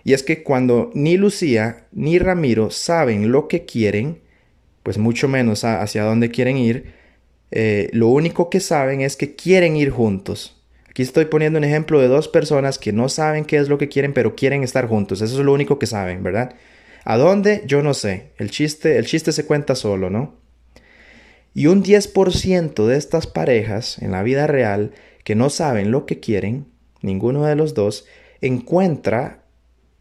Y 0.05 0.13
es 0.13 0.23
que 0.23 0.43
cuando 0.43 0.91
ni 0.95 1.17
Lucía 1.17 1.87
ni 1.93 2.19
Ramiro 2.19 2.71
saben 2.71 3.33
lo 3.33 3.49
que 3.49 3.65
quieren, 3.65 4.21
pues 4.83 4.99
mucho 4.99 5.29
menos 5.29 5.65
hacia 5.65 6.05
dónde 6.05 6.31
quieren 6.31 6.59
ir, 6.59 6.93
eh, 7.51 7.89
lo 7.93 8.09
único 8.09 8.51
que 8.51 8.61
saben 8.61 9.01
es 9.01 9.17
que 9.17 9.35
quieren 9.35 9.77
ir 9.77 9.91
juntos. 9.91 10.63
Aquí 10.91 11.03
estoy 11.03 11.25
poniendo 11.25 11.59
un 11.59 11.65
ejemplo 11.65 12.01
de 12.01 12.09
dos 12.09 12.29
personas 12.29 12.79
que 12.79 12.93
no 12.93 13.09
saben 13.09 13.47
qué 13.47 13.57
es 13.57 13.69
lo 13.69 13.79
que 13.79 13.89
quieren, 13.89 14.13
pero 14.13 14.37
quieren 14.37 14.63
estar 14.63 14.87
juntos. 14.87 15.23
Eso 15.23 15.39
es 15.39 15.45
lo 15.45 15.53
único 15.53 15.79
que 15.79 15.87
saben, 15.87 16.23
¿verdad? 16.23 16.55
¿A 17.05 17.17
dónde? 17.17 17.63
Yo 17.67 17.83
no 17.83 17.95
sé. 17.95 18.31
El 18.39 18.51
chiste, 18.51 18.99
el 18.99 19.07
chiste 19.07 19.33
se 19.33 19.47
cuenta 19.47 19.75
solo, 19.75 20.11
¿no? 20.11 20.37
Y 21.55 21.67
un 21.67 21.83
10% 21.83 22.87
de 22.87 22.97
estas 22.97 23.27
parejas 23.27 23.99
en 24.03 24.11
la 24.11 24.23
vida 24.23 24.47
real 24.47 24.93
que 25.23 25.35
no 25.35 25.51
saben 25.51 25.91
lo 25.91 26.05
que 26.05 26.21
quieren, 26.21 26.67
ninguno 27.01 27.45
de 27.45 27.55
los 27.57 27.75
dos, 27.75 28.07
encuentra 28.41 29.44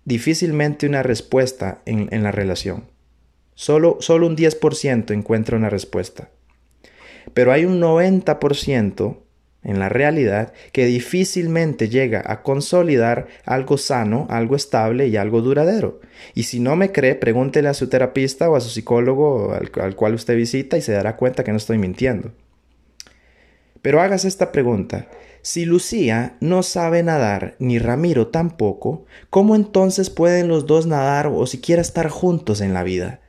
difícilmente 0.06 0.88
una 0.88 1.04
respuesta 1.04 1.82
en, 1.86 2.24
la 2.24 2.32
relación. 2.32 2.86
Solo, 3.56 3.98
solo 4.00 4.28
un 4.28 4.36
10% 4.36 5.12
encuentra 5.14 5.58
una 5.58 5.70
respuesta. 5.70 6.30
Pero 7.34 7.52
hay 7.52 7.66
un 7.66 7.80
90% 7.80 9.18
en 9.64 9.80
la 9.80 9.88
realidad 9.88 10.52
que 10.74 10.86
difícilmente 10.86 11.88
llega 11.88 12.22
a 12.26 12.44
consolidar 12.44 13.28
algo 13.46 13.78
sano, 13.78 14.28
algo 14.30 14.56
estable 14.56 15.08
y 15.08 15.16
algo 15.16 15.42
duradero. 15.42 16.02
Y 16.34 16.44
si 16.44 16.60
no 16.60 16.76
me 16.76 16.92
cree, 16.92 17.16
pregúntele 17.16 17.70
a 17.70 17.74
su 17.74 17.88
terapista 17.88 18.50
o 18.50 18.56
a 18.56 18.62
su 18.62 18.70
psicólogo 18.70 19.54
al, 19.54 19.72
al 19.82 19.96
cual 19.96 20.16
usted 20.16 20.36
visita 20.36 20.78
y 20.78 20.82
se 20.82 20.92
dará 20.92 21.16
cuenta 21.16 21.44
que 21.44 21.52
no 21.52 21.58
estoy 21.58 21.78
mintiendo. 21.78 22.32
Pero 23.82 24.02
hagas 24.02 24.26
esta 24.26 24.52
pregunta. 24.52 25.08
Si 25.44 25.66
Lucía 25.66 26.38
no 26.40 26.64
sabe 26.64 27.04
nadar, 27.04 27.58
ni 27.60 27.78
Ramiro 27.78 28.28
tampoco, 28.28 29.06
¿cómo 29.30 29.58
entonces 29.58 30.10
pueden 30.10 30.48
los 30.48 30.68
dos 30.68 30.88
nadar 30.88 31.28
o 31.28 31.46
siquiera 31.48 31.82
estar 31.82 32.08
juntos 32.08 32.62
en 32.62 32.74
la 32.74 32.82
vida? 32.84 33.20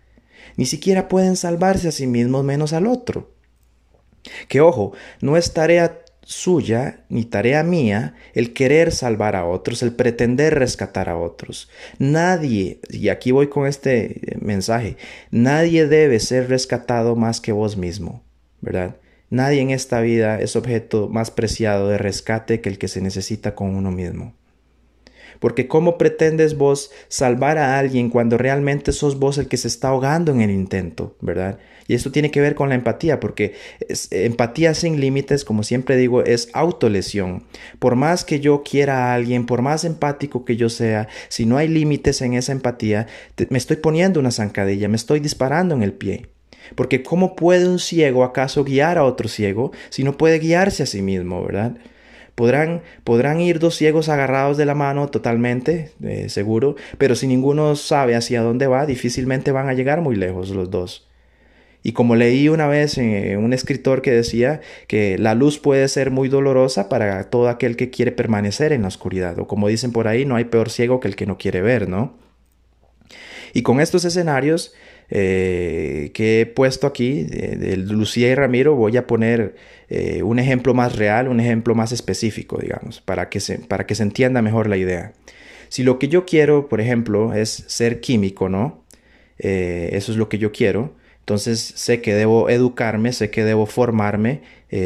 Ni 0.57 0.65
siquiera 0.65 1.09
pueden 1.09 1.35
salvarse 1.35 1.89
a 1.89 1.93
sí 1.93 2.07
mismos 2.07 2.45
menos 2.45 2.73
al 2.73 2.87
otro. 2.87 3.35
Que 4.47 4.61
ojo, 4.61 4.93
no 5.21 5.37
es 5.37 5.53
tarea 5.55 6.05
suya 6.23 7.05
ni 7.09 7.25
tarea 7.25 7.65
mía 7.65 8.15
el 8.33 8.53
querer 8.53 8.93
salvar 8.93 9.35
a 9.35 9.45
otros, 9.45 9.83
el 9.83 9.93
pretender 9.93 10.55
rescatar 10.55 11.09
a 11.09 11.19
otros. 11.19 11.69
Nadie, 11.99 12.79
y 12.91 13.09
aquí 13.09 13.33
voy 13.33 13.49
con 13.49 13.67
este 13.67 14.35
eh, 14.35 14.39
mensaje, 14.41 14.99
nadie 15.33 15.89
debe 15.89 16.21
ser 16.21 16.49
rescatado 16.49 17.17
más 17.17 17.41
que 17.41 17.51
vos 17.51 17.77
mismo, 17.77 18.23
¿verdad? 18.61 18.99
Nadie 19.31 19.61
en 19.61 19.71
esta 19.71 20.01
vida 20.01 20.41
es 20.41 20.57
objeto 20.57 21.09
más 21.09 21.31
preciado 21.31 21.89
de 21.89 21.99
rescate 21.99 22.61
que 22.61 22.69
el 22.69 22.79
que 22.79 22.89
se 22.89 23.01
necesita 23.01 23.55
con 23.55 23.75
uno 23.75 23.91
mismo. 23.91 24.35
Porque 25.41 25.67
¿cómo 25.67 25.99
pretendes 25.99 26.57
vos 26.57 26.91
salvar 27.09 27.59
a 27.59 27.79
alguien 27.79 28.11
cuando 28.11 28.39
realmente 28.39 28.93
sos 28.93 29.19
vos 29.19 29.39
el 29.39 29.49
que 29.49 29.57
se 29.57 29.69
está 29.69 29.89
ahogando 29.89 30.33
en 30.33 30.41
el 30.41 30.51
intento, 30.51 31.17
verdad? 31.21 31.59
Y 31.87 31.95
esto 31.95 32.11
tiene 32.11 32.31
que 32.31 32.41
ver 32.41 32.55
con 32.55 32.71
la 32.71 32.75
empatía, 32.77 33.21
porque 33.21 33.55
empatía 34.11 34.73
sin 34.75 35.01
límites, 35.01 35.45
como 35.45 35.63
siempre 35.63 35.97
digo, 35.97 36.25
es 36.25 36.49
autolesión. 36.55 37.45
Por 37.79 37.95
más 37.95 38.25
que 38.25 38.41
yo 38.41 38.63
quiera 38.63 39.11
a 39.11 39.15
alguien, 39.15 39.45
por 39.45 39.61
más 39.61 39.85
empático 39.85 40.45
que 40.45 40.57
yo 40.57 40.71
sea, 40.71 41.09
si 41.29 41.45
no 41.45 41.59
hay 41.59 41.69
límites 41.69 42.23
en 42.23 42.35
esa 42.35 42.53
empatía, 42.53 43.07
me 43.51 43.59
estoy 43.59 43.77
poniendo 43.77 44.21
una 44.21 44.31
zancadilla, 44.31 44.89
me 44.89 44.97
estoy 44.97 45.21
disparando 45.21 45.75
en 45.75 45.83
el 45.83 45.93
pie. 45.93 46.34
Porque 46.75 47.03
¿cómo 47.03 47.37
puede 47.37 47.69
un 47.69 47.79
ciego 47.79 48.25
acaso 48.25 48.65
guiar 48.65 48.99
a 48.99 49.05
otro 49.05 49.29
ciego 49.29 49.73
si 49.91 50.05
no 50.05 50.17
puede 50.17 50.39
guiarse 50.39 50.83
a 50.83 50.87
sí 50.87 51.03
mismo, 51.03 51.45
verdad? 51.45 51.77
Podrán, 52.35 52.83
podrán 53.05 53.41
ir 53.41 53.61
dos 53.61 53.77
ciegos 53.77 54.09
agarrados 54.09 54.57
de 54.57 54.67
la 54.67 54.75
mano 54.75 55.09
totalmente, 55.09 55.93
eh, 56.03 56.29
seguro, 56.29 56.75
pero 56.99 57.15
si 57.15 57.29
ninguno 57.29 57.77
sabe 57.77 58.17
hacia 58.17 58.43
dónde 58.43 58.67
va, 58.67 58.87
difícilmente 58.87 59.53
van 59.53 59.69
a 59.69 59.75
llegar 59.75 60.01
muy 60.01 60.17
lejos 60.17 60.51
los 60.51 60.71
dos. 60.71 61.07
Y 61.85 61.93
como 61.93 62.17
leí 62.17 62.49
una 62.49 62.67
vez 62.67 62.97
en 62.97 63.45
un 63.45 63.53
escritor 63.53 64.01
que 64.01 64.11
decía 64.11 64.63
que 64.89 65.19
la 65.19 65.35
luz 65.35 65.59
puede 65.59 65.87
ser 65.89 66.11
muy 66.11 66.31
dolorosa 66.31 66.89
para 66.89 67.29
todo 67.31 67.51
aquel 67.51 67.77
que 67.77 67.91
quiere 67.91 68.11
permanecer 68.11 68.73
en 68.73 68.83
la 68.83 68.89
oscuridad, 68.89 69.39
o 69.39 69.47
como 69.47 69.69
dicen 69.69 69.93
por 69.93 70.09
ahí, 70.09 70.25
no 70.25 70.35
hay 70.35 70.45
peor 70.45 70.71
ciego 70.71 70.99
que 70.99 71.09
el 71.09 71.15
que 71.15 71.27
no 71.27 71.37
quiere 71.37 71.61
ver, 71.61 71.89
¿no? 71.89 72.24
Y 73.55 73.63
con 73.63 73.81
estos 73.81 74.05
escenarios 74.05 74.75
eh, 75.09 76.11
que 76.13 76.41
he 76.41 76.47
puesto 76.47 76.89
aquí, 76.89 77.23
de, 77.23 77.77
Lucía 77.77 78.29
y 78.29 78.35
Ramiro, 78.35 78.75
voy 78.75 78.97
a 78.97 79.07
poner 79.07 79.55
eh, 79.89 80.25
un 80.25 80.41
ejemplo 80.41 80.75
más 80.75 80.97
real, 80.97 81.29
un 81.29 81.39
ejemplo 81.39 81.75
más 81.77 81.93
específico, 81.93 82.59
digamos, 82.59 83.01
para 83.01 83.29
que, 83.29 83.39
se, 83.39 83.61
para 83.61 83.87
que 83.87 83.95
se 83.95 84.03
entienda 84.03 84.43
mejor 84.43 84.69
la 84.69 84.77
idea. 84.77 85.13
Si 85.69 85.85
lo 85.85 86.01
que 86.01 86.09
yo 86.09 86.27
quiero, 86.27 86.69
por 86.69 86.81
ejemplo, 86.81 87.33
es 87.33 87.65
ser 87.69 88.01
químico, 88.01 88.49
¿no? 88.49 88.85
Eh, 89.39 89.91
eso 89.93 90.11
es 90.11 90.19
lo 90.19 90.29
que 90.29 90.39
yo 90.39 90.51
quiero. 90.51 90.93
Entonces 91.21 91.61
sé 91.61 92.03
que 92.03 92.13
debo 92.13 92.51
educarme, 92.51 93.13
sé 93.13 93.31
que 93.31 93.45
debo 93.45 93.65
formarme 93.65 94.43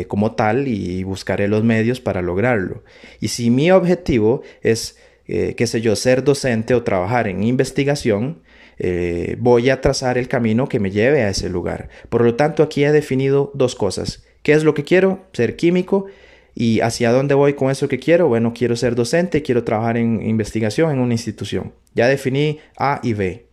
como 0.06 0.32
tal 0.32 0.68
y 0.68 1.02
buscaré 1.02 1.48
los 1.48 1.64
medios 1.64 1.98
para 1.98 2.20
lograrlo. 2.20 2.84
Y 3.20 3.28
si 3.28 3.48
mi 3.50 3.70
objetivo 3.70 4.42
es, 4.60 4.98
qué 5.26 5.66
sé 5.66 5.80
yo, 5.80 5.96
ser 5.96 6.22
docente 6.22 6.74
o 6.74 6.82
trabajar 6.82 7.26
en 7.26 7.42
investigación, 7.42 8.42
eh, 8.78 9.36
voy 9.38 9.70
a 9.70 9.80
trazar 9.80 10.18
el 10.18 10.28
camino 10.28 10.68
que 10.68 10.80
me 10.80 10.90
lleve 10.90 11.22
a 11.22 11.30
ese 11.30 11.48
lugar. 11.48 11.88
Por 12.08 12.22
lo 12.22 12.34
tanto, 12.34 12.62
aquí 12.62 12.84
he 12.84 12.92
definido 12.92 13.50
dos 13.54 13.74
cosas. 13.74 14.24
¿Qué 14.42 14.52
es 14.52 14.64
lo 14.64 14.74
que 14.74 14.84
quiero? 14.84 15.26
Ser 15.32 15.56
químico. 15.56 16.06
¿Y 16.54 16.80
hacia 16.80 17.12
dónde 17.12 17.34
voy 17.34 17.54
con 17.54 17.70
eso 17.70 17.88
que 17.88 17.98
quiero? 17.98 18.28
Bueno, 18.28 18.52
quiero 18.52 18.74
ser 18.74 18.94
docente, 18.94 19.42
quiero 19.42 19.62
trabajar 19.62 19.96
en 19.96 20.22
investigación 20.26 20.90
en 20.90 20.98
una 20.98 21.14
institución. 21.14 21.72
Ya 21.94 22.08
definí 22.08 22.58
A 22.76 23.00
y 23.02 23.14
B. 23.14 23.46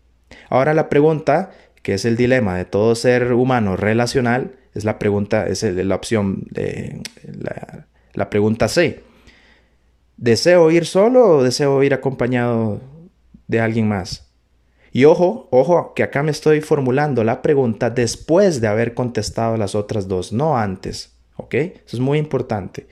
Ahora 0.50 0.74
la 0.74 0.90
pregunta, 0.90 1.52
que 1.84 1.94
es 1.94 2.06
el 2.06 2.18
dilema 2.18 2.58
de 2.58 2.66
todo 2.66 2.96
ser 2.96 3.34
humano 3.34 3.76
relacional, 3.76 4.56
es 4.74 4.86
la 4.86 4.98
pregunta, 4.98 5.48
es 5.48 5.62
la 5.64 5.96
opción 5.96 6.48
de 6.50 7.02
la, 7.24 7.88
la 8.14 8.30
pregunta 8.30 8.68
C. 8.68 9.04
¿Deseo 10.18 10.72
ir 10.72 10.86
solo 10.86 11.38
o 11.38 11.44
deseo 11.44 11.84
ir 11.84 11.94
acompañado 11.94 12.82
de 13.48 13.60
alguien 13.60 13.88
más? 13.88 14.25
Y 14.96 15.04
ojo, 15.04 15.50
ojo, 15.52 15.94
que 15.94 16.04
acá 16.04 16.24
me 16.24 16.32
estoy 16.32 16.62
formulando 16.62 17.26
la 17.26 17.42
pregunta 17.42 17.90
después 17.90 18.62
de 18.62 18.70
haber 18.70 18.94
contestado 18.94 19.58
las 19.58 19.76
otras 19.76 20.08
dos, 20.08 20.32
no 20.32 20.58
antes. 20.58 21.18
¿Ok? 21.36 21.54
Eso 21.54 21.98
es 21.98 22.00
muy 22.00 22.18
importante. 22.18 22.88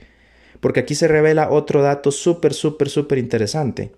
Porque 0.60 0.80
aquí 0.80 0.94
se 0.94 1.08
revela 1.08 1.48
otro 1.50 1.80
dato 1.80 2.10
súper, 2.10 2.52
súper, 2.52 2.90
súper 2.90 3.16
interesante. 3.16 3.92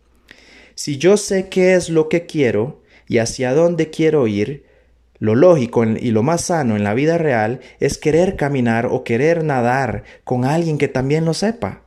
Si 0.77 0.99
yo 0.99 1.17
sé 1.17 1.49
qué 1.49 1.75
es 1.75 1.91
lo 1.91 2.09
que 2.09 2.27
quiero 2.27 2.81
y 3.09 3.19
hacia 3.19 3.53
dónde 3.53 3.91
quiero 3.91 4.29
ir, 4.29 4.67
lo 5.19 5.35
lógico 5.35 5.83
y 5.85 6.13
lo 6.13 6.23
más 6.23 6.43
sano 6.43 6.77
en 6.77 6.85
la 6.85 6.95
vida 6.95 7.19
real 7.19 7.59
es 7.81 7.99
querer 7.99 8.37
caminar 8.37 8.87
o 8.87 9.03
querer 9.03 9.43
nadar 9.43 10.05
con 10.23 10.45
alguien 10.45 10.79
que 10.79 10.87
también 10.87 11.25
lo 11.25 11.35
sepa. 11.35 11.86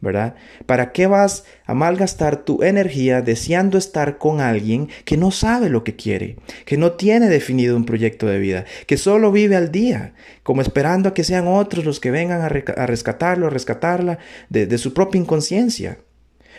¿Verdad? 0.00 0.34
¿Para 0.66 0.92
qué 0.92 1.06
vas 1.06 1.44
a 1.66 1.74
malgastar 1.74 2.44
tu 2.44 2.62
energía 2.62 3.20
deseando 3.20 3.76
estar 3.76 4.18
con 4.18 4.40
alguien 4.40 4.88
que 5.04 5.16
no 5.16 5.30
sabe 5.30 5.68
lo 5.68 5.84
que 5.84 5.96
quiere, 5.96 6.36
que 6.64 6.76
no 6.76 6.92
tiene 6.92 7.28
definido 7.28 7.76
un 7.76 7.84
proyecto 7.84 8.26
de 8.26 8.38
vida, 8.38 8.64
que 8.86 8.96
solo 8.96 9.30
vive 9.30 9.56
al 9.56 9.70
día, 9.70 10.14
como 10.42 10.62
esperando 10.62 11.10
a 11.10 11.14
que 11.14 11.24
sean 11.24 11.46
otros 11.46 11.84
los 11.84 12.00
que 12.00 12.10
vengan 12.10 12.40
a, 12.40 12.48
rescatarlo, 12.48 13.46
a 13.46 13.50
rescatarla 13.50 14.18
de, 14.48 14.66
de 14.66 14.78
su 14.78 14.94
propia 14.94 15.20
inconsciencia? 15.20 15.98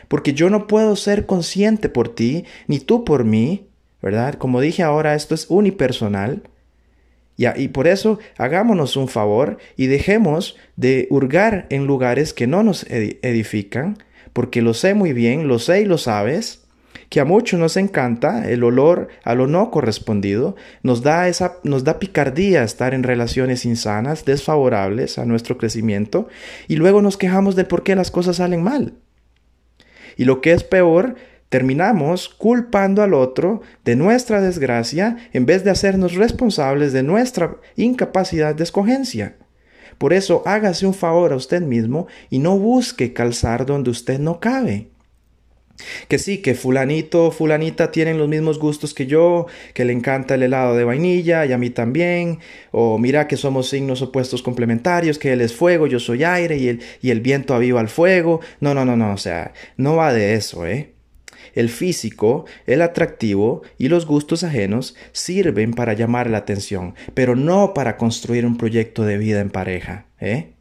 Porque 0.07 0.33
yo 0.33 0.49
no 0.49 0.67
puedo 0.67 0.95
ser 0.95 1.25
consciente 1.25 1.89
por 1.89 2.13
ti, 2.13 2.45
ni 2.67 2.79
tú 2.79 3.03
por 3.05 3.23
mí, 3.23 3.69
¿verdad? 4.01 4.35
Como 4.35 4.61
dije 4.61 4.83
ahora, 4.83 5.15
esto 5.15 5.35
es 5.35 5.45
unipersonal. 5.49 6.43
Y, 7.37 7.69
por 7.69 7.87
eso 7.87 8.19
hagámonos 8.37 8.97
un 8.97 9.07
favor 9.07 9.57
y 9.75 9.87
dejemos 9.87 10.57
de 10.75 11.07
hurgar 11.09 11.65
en 11.69 11.87
lugares 11.87 12.33
que 12.33 12.45
no 12.45 12.61
nos 12.61 12.83
edifican, 12.89 13.97
porque 14.31 14.61
lo 14.61 14.75
sé 14.75 14.93
muy 14.93 15.11
bien, 15.11 15.47
lo 15.47 15.57
sé 15.57 15.81
y 15.81 15.85
lo 15.85 15.97
sabes, 15.97 16.61
que 17.09 17.19
a 17.19 17.25
muchos 17.25 17.59
nos 17.59 17.77
encanta 17.77 18.49
el 18.49 18.63
olor 18.63 19.09
a 19.23 19.35
lo 19.35 19.47
no 19.47 19.71
correspondido, 19.71 20.55
nos 20.81 21.01
da 21.01 21.27
esa 21.27 21.57
nos 21.63 21.83
da 21.83 21.99
picardía 21.99 22.63
estar 22.63 22.93
en 22.93 23.03
relaciones 23.03 23.65
insanas, 23.65 24.23
desfavorables 24.23 25.17
a 25.17 25.25
nuestro 25.25 25.57
crecimiento 25.57 26.29
y 26.67 26.77
luego 26.77 27.01
nos 27.01 27.17
quejamos 27.17 27.55
de 27.55 27.65
por 27.65 27.83
qué 27.83 27.95
las 27.95 28.11
cosas 28.11 28.37
salen 28.37 28.63
mal. 28.63 28.93
Y 30.15 30.25
lo 30.25 30.39
que 30.39 30.53
es 30.53 30.63
peor, 30.63 31.15
Terminamos 31.51 32.29
culpando 32.29 33.03
al 33.03 33.13
otro 33.13 33.61
de 33.83 33.97
nuestra 33.97 34.39
desgracia 34.39 35.17
en 35.33 35.45
vez 35.45 35.65
de 35.65 35.69
hacernos 35.69 36.15
responsables 36.15 36.93
de 36.93 37.03
nuestra 37.03 37.57
incapacidad 37.75 38.55
de 38.55 38.63
escogencia. 38.63 39.35
Por 39.97 40.13
eso 40.13 40.43
hágase 40.45 40.87
un 40.87 40.93
favor 40.93 41.33
a 41.33 41.35
usted 41.35 41.61
mismo 41.61 42.07
y 42.29 42.39
no 42.39 42.57
busque 42.57 43.11
calzar 43.11 43.65
donde 43.65 43.89
usted 43.89 44.17
no 44.17 44.39
cabe. 44.39 44.91
Que 46.07 46.19
sí, 46.19 46.37
que 46.37 46.55
fulanito 46.55 47.25
o 47.25 47.31
fulanita 47.31 47.91
tienen 47.91 48.17
los 48.17 48.29
mismos 48.29 48.57
gustos 48.57 48.93
que 48.93 49.05
yo, 49.05 49.47
que 49.73 49.83
le 49.83 49.91
encanta 49.91 50.35
el 50.35 50.43
helado 50.43 50.77
de 50.77 50.85
vainilla 50.85 51.45
y 51.45 51.51
a 51.51 51.57
mí 51.57 51.69
también, 51.69 52.39
o 52.71 52.97
mira 52.97 53.27
que 53.27 53.35
somos 53.35 53.67
signos 53.67 54.01
opuestos 54.01 54.41
complementarios, 54.41 55.19
que 55.19 55.33
él 55.33 55.41
es 55.41 55.53
fuego, 55.53 55.85
yo 55.85 55.99
soy 55.99 56.23
aire 56.23 56.55
y 56.55 56.69
el, 56.69 56.81
y 57.01 57.09
el 57.09 57.19
viento 57.19 57.53
aviva 57.53 57.81
el 57.81 57.89
fuego. 57.89 58.39
No, 58.61 58.73
no, 58.73 58.85
no, 58.85 58.95
no, 58.95 59.11
o 59.11 59.17
sea, 59.17 59.51
no 59.75 59.97
va 59.97 60.13
de 60.13 60.35
eso, 60.35 60.65
¿eh? 60.65 60.93
El 61.53 61.69
físico, 61.69 62.45
el 62.65 62.81
atractivo 62.81 63.61
y 63.77 63.87
los 63.87 64.05
gustos 64.05 64.43
ajenos 64.43 64.95
sirven 65.11 65.73
para 65.73 65.93
llamar 65.93 66.29
la 66.29 66.39
atención, 66.39 66.95
pero 67.13 67.35
no 67.35 67.73
para 67.73 67.97
construir 67.97 68.45
un 68.45 68.57
proyecto 68.57 69.03
de 69.03 69.17
vida 69.17 69.41
en 69.41 69.49
pareja, 69.49 70.05
¿eh? 70.19 70.53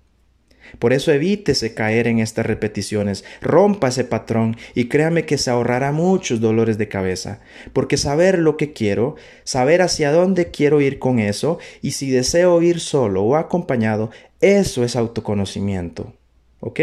Por 0.78 0.92
eso 0.92 1.12
evítese 1.12 1.74
caer 1.74 2.06
en 2.06 2.20
estas 2.20 2.46
repeticiones, 2.46 3.24
rompa 3.40 3.88
ese 3.88 4.04
patrón 4.04 4.56
y 4.74 4.86
créame 4.86 5.26
que 5.26 5.38
se 5.38 5.50
ahorrará 5.50 5.92
muchos 5.92 6.40
dolores 6.40 6.78
de 6.78 6.88
cabeza, 6.88 7.40
porque 7.72 7.96
saber 7.96 8.38
lo 8.38 8.56
que 8.56 8.72
quiero, 8.72 9.16
saber 9.44 9.82
hacia 9.82 10.12
dónde 10.12 10.50
quiero 10.50 10.80
ir 10.80 10.98
con 10.98 11.18
eso 11.18 11.58
y 11.82 11.92
si 11.92 12.10
deseo 12.10 12.62
ir 12.62 12.80
solo 12.80 13.22
o 13.24 13.36
acompañado, 13.36 14.10
eso 14.40 14.84
es 14.84 14.96
autoconocimiento. 14.96 16.14
¿Ok? 16.60 16.80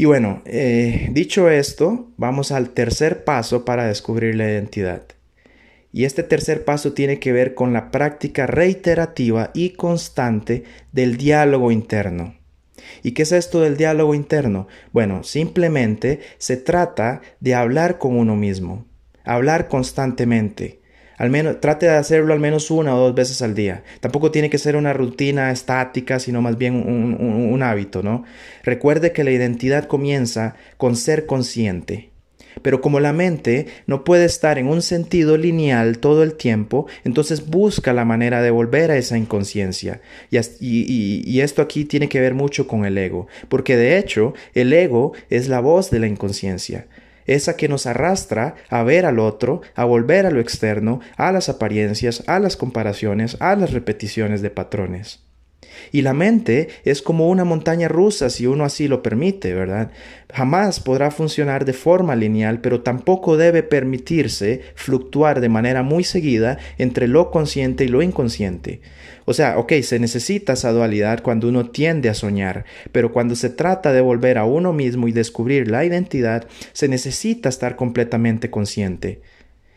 Y 0.00 0.06
bueno, 0.06 0.40
eh, 0.46 1.10
dicho 1.12 1.50
esto, 1.50 2.08
vamos 2.16 2.52
al 2.52 2.70
tercer 2.70 3.22
paso 3.22 3.66
para 3.66 3.86
descubrir 3.86 4.34
la 4.34 4.48
identidad. 4.48 5.02
Y 5.92 6.06
este 6.06 6.22
tercer 6.22 6.64
paso 6.64 6.94
tiene 6.94 7.18
que 7.18 7.32
ver 7.32 7.54
con 7.54 7.74
la 7.74 7.90
práctica 7.90 8.46
reiterativa 8.46 9.50
y 9.52 9.74
constante 9.74 10.64
del 10.92 11.18
diálogo 11.18 11.70
interno. 11.70 12.34
¿Y 13.02 13.12
qué 13.12 13.24
es 13.24 13.32
esto 13.32 13.60
del 13.60 13.76
diálogo 13.76 14.14
interno? 14.14 14.68
Bueno, 14.94 15.22
simplemente 15.22 16.20
se 16.38 16.56
trata 16.56 17.20
de 17.40 17.54
hablar 17.54 17.98
con 17.98 18.16
uno 18.16 18.36
mismo, 18.36 18.86
hablar 19.22 19.68
constantemente. 19.68 20.79
Al 21.20 21.28
menos, 21.28 21.60
trate 21.60 21.84
de 21.84 21.96
hacerlo 21.96 22.32
al 22.32 22.40
menos 22.40 22.70
una 22.70 22.96
o 22.96 22.98
dos 22.98 23.14
veces 23.14 23.42
al 23.42 23.54
día. 23.54 23.84
Tampoco 24.00 24.30
tiene 24.30 24.48
que 24.48 24.56
ser 24.56 24.74
una 24.74 24.94
rutina 24.94 25.50
estática, 25.52 26.18
sino 26.18 26.40
más 26.40 26.56
bien 26.56 26.74
un, 26.74 27.62
hábito, 27.62 28.02
¿no? 28.02 28.24
Recuerde 28.62 29.12
que 29.12 29.22
la 29.22 29.30
identidad 29.30 29.84
comienza 29.84 30.54
con 30.78 30.96
ser 30.96 31.26
consciente. 31.26 32.08
Pero 32.62 32.80
como 32.80 33.00
la 33.00 33.12
mente 33.12 33.66
no 33.86 34.02
puede 34.02 34.24
estar 34.24 34.56
en 34.56 34.66
un 34.66 34.80
sentido 34.80 35.36
lineal 35.36 35.98
todo 35.98 36.22
el 36.22 36.36
tiempo, 36.36 36.86
entonces 37.04 37.46
busca 37.50 37.92
la 37.92 38.06
manera 38.06 38.40
de 38.40 38.50
volver 38.50 38.90
a 38.90 38.96
esa 38.96 39.18
inconsciencia. 39.18 40.00
Y, 40.30 41.40
esto 41.40 41.60
aquí 41.60 41.84
tiene 41.84 42.08
que 42.08 42.20
ver 42.20 42.32
mucho 42.32 42.66
con 42.66 42.86
el 42.86 42.96
ego, 42.96 43.26
porque 43.50 43.76
de 43.76 43.98
hecho 43.98 44.32
el 44.54 44.72
ego 44.72 45.12
es 45.28 45.48
la 45.48 45.60
voz 45.60 45.90
de 45.90 45.98
la 45.98 46.06
inconsciencia 46.06 46.86
esa 47.34 47.56
que 47.56 47.68
nos 47.68 47.86
arrastra 47.86 48.56
a 48.68 48.82
ver 48.82 49.06
al 49.06 49.18
otro, 49.18 49.62
a 49.74 49.84
volver 49.84 50.26
a 50.26 50.30
lo 50.30 50.40
externo, 50.40 51.00
a 51.16 51.32
las 51.32 51.48
apariencias, 51.48 52.24
a 52.26 52.38
las 52.38 52.56
comparaciones, 52.56 53.36
a 53.40 53.56
las 53.56 53.72
repeticiones 53.72 54.42
de 54.42 54.50
patrones. 54.50 55.20
Y 55.92 56.02
la 56.02 56.12
mente 56.12 56.68
es 56.84 57.02
como 57.02 57.28
una 57.28 57.44
montaña 57.44 57.88
rusa 57.88 58.30
si 58.30 58.46
uno 58.46 58.64
así 58.64 58.88
lo 58.88 59.02
permite, 59.02 59.54
¿verdad? 59.54 59.90
Jamás 60.32 60.80
podrá 60.80 61.10
funcionar 61.10 61.64
de 61.64 61.72
forma 61.72 62.16
lineal, 62.16 62.60
pero 62.60 62.82
tampoco 62.82 63.36
debe 63.36 63.62
permitirse 63.62 64.62
fluctuar 64.74 65.40
de 65.40 65.48
manera 65.48 65.82
muy 65.82 66.04
seguida 66.04 66.58
entre 66.78 67.08
lo 67.08 67.30
consciente 67.30 67.84
y 67.84 67.88
lo 67.88 68.02
inconsciente. 68.02 68.80
O 69.30 69.32
sea, 69.32 69.58
ok, 69.58 69.74
se 69.82 70.00
necesita 70.00 70.54
esa 70.54 70.72
dualidad 70.72 71.22
cuando 71.22 71.48
uno 71.48 71.70
tiende 71.70 72.08
a 72.08 72.14
soñar, 72.14 72.64
pero 72.90 73.12
cuando 73.12 73.36
se 73.36 73.48
trata 73.48 73.92
de 73.92 74.00
volver 74.00 74.38
a 74.38 74.44
uno 74.44 74.72
mismo 74.72 75.06
y 75.06 75.12
descubrir 75.12 75.70
la 75.70 75.84
identidad, 75.84 76.48
se 76.72 76.88
necesita 76.88 77.48
estar 77.48 77.76
completamente 77.76 78.50
consciente. 78.50 79.22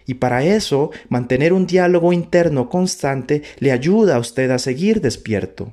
Y 0.08 0.16
para 0.16 0.44
eso, 0.44 0.90
mantener 1.08 1.54
un 1.54 1.68
diálogo 1.68 2.14
interno 2.14 2.68
constante 2.68 3.44
le 3.60 3.72
ayuda 3.72 4.16
a 4.16 4.20
usted 4.20 4.50
a 4.50 4.58
seguir 4.58 5.02
despierto. 5.02 5.72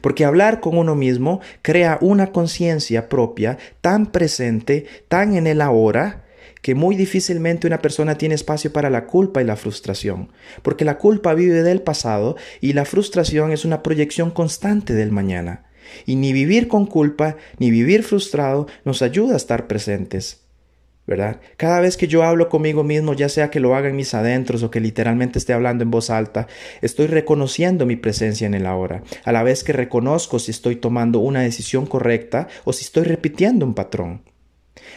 Porque 0.00 0.24
hablar 0.24 0.58
con 0.58 0.76
uno 0.76 0.96
mismo 0.96 1.40
crea 1.62 1.98
una 2.00 2.32
conciencia 2.32 3.08
propia 3.08 3.56
tan 3.82 4.06
presente, 4.06 4.86
tan 5.06 5.36
en 5.36 5.46
el 5.46 5.60
ahora, 5.60 6.23
que 6.64 6.74
muy 6.74 6.96
difícilmente 6.96 7.66
una 7.66 7.82
persona 7.82 8.16
tiene 8.16 8.34
espacio 8.34 8.72
para 8.72 8.88
la 8.88 9.04
culpa 9.04 9.42
y 9.42 9.44
la 9.44 9.54
frustración, 9.54 10.30
porque 10.62 10.86
la 10.86 10.96
culpa 10.96 11.34
vive 11.34 11.62
del 11.62 11.82
pasado 11.82 12.38
y 12.62 12.72
la 12.72 12.86
frustración 12.86 13.52
es 13.52 13.66
una 13.66 13.82
proyección 13.82 14.30
constante 14.30 14.94
del 14.94 15.12
mañana. 15.12 15.66
Y 16.06 16.16
ni 16.16 16.32
vivir 16.32 16.66
con 16.66 16.86
culpa 16.86 17.36
ni 17.58 17.70
vivir 17.70 18.02
frustrado 18.02 18.66
nos 18.86 19.02
ayuda 19.02 19.34
a 19.34 19.36
estar 19.36 19.66
presentes. 19.66 20.46
¿verdad? 21.06 21.42
Cada 21.58 21.80
vez 21.80 21.98
que 21.98 22.08
yo 22.08 22.22
hablo 22.22 22.48
conmigo 22.48 22.82
mismo, 22.82 23.12
ya 23.12 23.28
sea 23.28 23.50
que 23.50 23.60
lo 23.60 23.74
haga 23.74 23.90
en 23.90 23.96
mis 23.96 24.14
adentros 24.14 24.62
o 24.62 24.70
que 24.70 24.80
literalmente 24.80 25.38
esté 25.38 25.52
hablando 25.52 25.84
en 25.84 25.90
voz 25.90 26.08
alta, 26.08 26.46
estoy 26.80 27.08
reconociendo 27.08 27.84
mi 27.84 27.96
presencia 27.96 28.46
en 28.46 28.54
el 28.54 28.64
ahora, 28.64 29.02
a 29.22 29.32
la 29.32 29.42
vez 29.42 29.64
que 29.64 29.74
reconozco 29.74 30.38
si 30.38 30.50
estoy 30.50 30.76
tomando 30.76 31.18
una 31.18 31.42
decisión 31.42 31.84
correcta 31.84 32.48
o 32.64 32.72
si 32.72 32.84
estoy 32.84 33.04
repitiendo 33.04 33.66
un 33.66 33.74
patrón. 33.74 34.22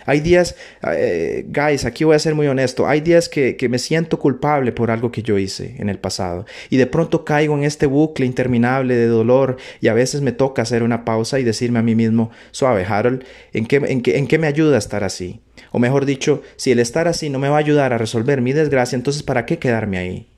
Hay 0.07 0.21
días, 0.21 0.55
eh, 0.89 1.45
guys, 1.49 1.83
aquí 1.83 2.05
voy 2.05 2.15
a 2.15 2.19
ser 2.19 2.33
muy 2.33 2.47
honesto, 2.47 2.87
hay 2.87 3.01
días 3.01 3.27
que, 3.27 3.57
que, 3.57 3.67
me 3.67 3.77
siento 3.77 4.17
culpable 4.19 4.71
por 4.71 4.89
algo 4.89 5.11
que 5.11 5.21
yo 5.21 5.37
hice 5.37 5.75
en 5.79 5.89
el 5.89 5.99
pasado 5.99 6.45
y 6.69 6.77
de 6.77 6.87
pronto 6.87 7.25
caigo 7.25 7.55
en 7.57 7.65
este 7.65 7.87
bucle 7.87 8.25
interminable 8.25 8.95
de 8.95 9.07
dolor 9.07 9.57
y 9.81 9.89
a 9.89 9.93
veces 9.93 10.21
me 10.21 10.31
toca 10.31 10.61
hacer 10.61 10.81
una 10.81 11.03
pausa 11.03 11.39
y 11.39 11.43
decirme 11.43 11.79
a 11.79 11.83
mí 11.83 11.93
mismo, 11.93 12.31
suave, 12.51 12.85
Harold, 12.85 13.25
¿en 13.51 13.65
qué, 13.65 13.75
en 13.85 14.01
qué, 14.01 14.17
en 14.17 14.27
qué 14.27 14.37
me 14.39 14.47
ayuda 14.47 14.77
a 14.77 14.79
estar 14.79 15.03
así? 15.03 15.41
O 15.71 15.79
mejor 15.79 16.05
dicho, 16.05 16.41
si 16.55 16.71
el 16.71 16.79
estar 16.79 17.09
así 17.09 17.29
no 17.29 17.37
me 17.37 17.49
va 17.49 17.57
a 17.57 17.59
ayudar 17.59 17.91
a 17.91 17.97
resolver 17.97 18.41
mi 18.41 18.53
desgracia, 18.53 18.95
entonces 18.95 19.23
¿para 19.23 19.45
qué 19.45 19.59
quedarme 19.59 19.97
ahí? 19.97 20.36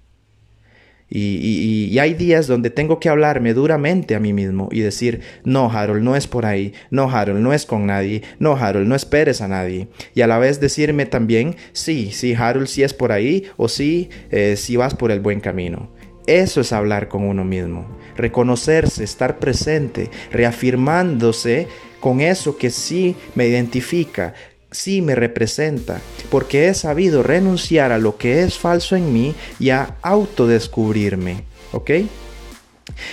Y, 1.09 1.97
hay 1.99 2.13
días 2.13 2.47
donde 2.47 2.69
tengo 2.69 2.99
que 2.99 3.09
hablarme 3.09 3.53
duramente 3.53 4.15
a 4.15 4.19
mí 4.19 4.31
mismo 4.31 4.69
y 4.71 4.79
decir, 4.81 5.21
no, 5.43 5.69
Harold, 5.71 6.03
no 6.03 6.15
es 6.15 6.27
por 6.27 6.45
ahí, 6.45 6.73
no, 6.91 7.09
Harold, 7.09 7.41
no 7.41 7.51
es 7.51 7.65
con 7.65 7.85
nadie, 7.85 8.21
no, 8.39 8.55
Harold, 8.55 8.87
no 8.87 8.95
esperes 8.95 9.41
a 9.41 9.47
nadie. 9.47 9.87
Y 10.13 10.21
a 10.21 10.27
la 10.27 10.37
vez 10.37 10.59
decirme 10.59 11.05
también, 11.05 11.55
sí, 11.73 12.11
sí, 12.11 12.35
Harold, 12.35 12.67
sí 12.67 12.83
es 12.83 12.93
por 12.93 13.11
ahí 13.11 13.45
o 13.57 13.67
sí, 13.67 14.09
eh, 14.31 14.55
si 14.55 14.77
vas 14.77 14.95
por 14.95 15.11
el 15.11 15.19
buen 15.19 15.39
camino. 15.39 15.89
Eso 16.27 16.61
es 16.61 16.73
hablar 16.73 17.07
con 17.07 17.23
uno 17.23 17.43
mismo, 17.43 17.87
reconocerse, 18.15 19.03
estar 19.03 19.39
presente, 19.39 20.11
reafirmándose 20.31 21.67
con 21.99 22.21
eso 22.21 22.57
que 22.57 22.69
sí 22.69 23.15
me 23.35 23.47
identifica, 23.47 24.33
sí 24.71 25.01
me 25.01 25.15
representa, 25.15 26.01
porque 26.29 26.67
he 26.67 26.73
sabido 26.73 27.23
renunciar 27.23 27.91
a 27.91 27.97
lo 27.97 28.17
que 28.17 28.43
es 28.43 28.57
falso 28.57 28.95
en 28.95 29.13
mí 29.13 29.35
y 29.59 29.71
a 29.71 29.95
autodescubrirme. 30.01 31.43
¿Ok? 31.71 31.91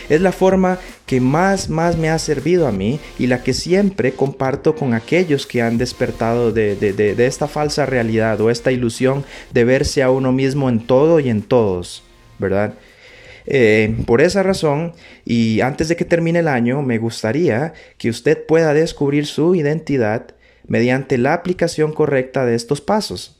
Es 0.09 0.21
la 0.21 0.33
forma 0.33 0.79
que 1.05 1.21
más, 1.21 1.69
más 1.69 1.97
me 1.97 2.09
ha 2.09 2.19
servido 2.19 2.67
a 2.67 2.73
mí 2.73 2.99
y 3.19 3.27
la 3.27 3.43
que 3.43 3.53
siempre 3.53 4.13
comparto 4.13 4.75
con 4.75 4.95
aquellos 4.95 5.47
que 5.47 5.63
han 5.63 5.79
despertado 5.79 6.53
de, 6.53 6.77
de, 6.77 7.27
esta 7.27 7.47
falsa 7.47 7.87
realidad 7.87 8.41
o 8.41 8.51
esta 8.51 8.73
ilusión 8.73 9.25
de 9.53 9.65
verse 9.65 10.03
a 10.03 10.11
uno 10.11 10.33
mismo 10.33 10.69
en 10.69 10.81
todo 10.81 11.21
y 11.21 11.29
en 11.29 11.43
todos, 11.43 12.03
¿verdad? 12.39 12.75
Eh, 13.47 13.97
por 14.07 14.23
esa 14.23 14.43
razón, 14.43 14.93
y 15.25 15.61
antes 15.61 15.89
de 15.89 15.97
que 15.97 16.05
termine 16.05 16.41
el 16.41 16.49
año, 16.49 16.83
me 16.83 16.99
gustaría 16.99 17.75
que 17.97 18.11
usted 18.11 18.45
pueda 18.45 18.75
descubrir 18.75 19.27
su 19.27 19.55
identidad 19.55 20.36
mediante 20.69 21.19
la 21.19 21.35
aplicación 21.35 21.93
correcta 21.93 22.45
de 22.45 22.55
estos 22.55 22.81
pasos. 22.81 23.37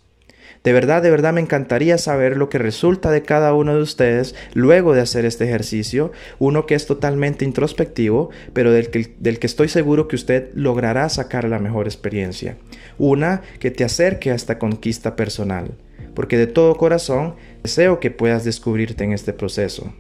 De 0.67 0.73
verdad, 0.73 1.01
de 1.01 1.11
verdad 1.11 1.33
me 1.33 1.41
encantaría 1.41 1.97
saber 1.97 2.37
lo 2.37 2.49
que 2.49 2.59
resulta 2.59 3.13
de 3.13 3.23
cada 3.23 3.55
uno 3.55 3.77
de 3.77 3.83
ustedes 3.83 4.35
luego 4.53 4.95
de 4.95 5.01
hacer 5.01 5.25
este 5.25 5.45
ejercicio, 5.45 6.11
uno 6.41 6.67
que 6.67 6.75
es 6.75 6.87
totalmente 6.87 7.45
introspectivo, 7.45 8.31
pero 8.53 8.73
del 8.73 8.91
que, 8.91 9.15
del 9.21 9.39
que 9.39 9.47
estoy 9.47 9.69
seguro 9.69 10.09
que 10.09 10.17
usted 10.17 10.51
logrará 10.55 11.09
sacar 11.09 11.45
la 11.45 11.61
mejor 11.61 11.87
experiencia. 11.87 12.57
Una 12.99 13.43
que 13.61 13.71
te 13.71 13.85
acerque 13.85 14.33
a 14.33 14.35
esta 14.35 14.59
conquista 14.59 15.15
personal, 15.15 15.71
porque 16.15 16.37
de 16.37 16.49
todo 16.49 16.77
corazón 16.77 17.37
deseo 17.63 18.01
que 18.01 18.11
puedas 18.11 18.45
descubrirte 18.45 19.05
en 19.05 19.13
este 19.13 19.33
proceso. 19.33 19.95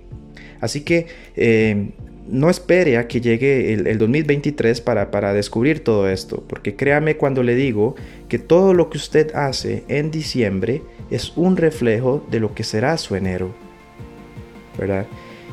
Así 0.60 0.80
que 0.80 1.06
eh, 1.36 1.90
no 2.28 2.50
espere 2.50 2.96
a 2.98 3.08
que 3.08 3.20
llegue 3.20 3.72
el, 3.72 3.98
2023 3.98 4.80
para, 4.80 5.10
para, 5.10 5.32
descubrir 5.32 5.84
todo 5.84 6.08
esto, 6.08 6.42
porque 6.46 6.76
créame 6.76 7.16
cuando 7.16 7.42
le 7.42 7.54
digo 7.54 7.96
que 8.28 8.38
todo 8.38 8.74
lo 8.74 8.90
que 8.90 8.98
usted 8.98 9.34
hace 9.34 9.84
en 9.88 10.10
diciembre 10.10 10.82
es 11.10 11.32
un 11.36 11.56
reflejo 11.56 12.24
de 12.30 12.40
lo 12.40 12.54
que 12.54 12.64
será 12.64 12.96
su 12.98 13.16
enero, 13.16 13.54
¿verdad? 14.78 15.06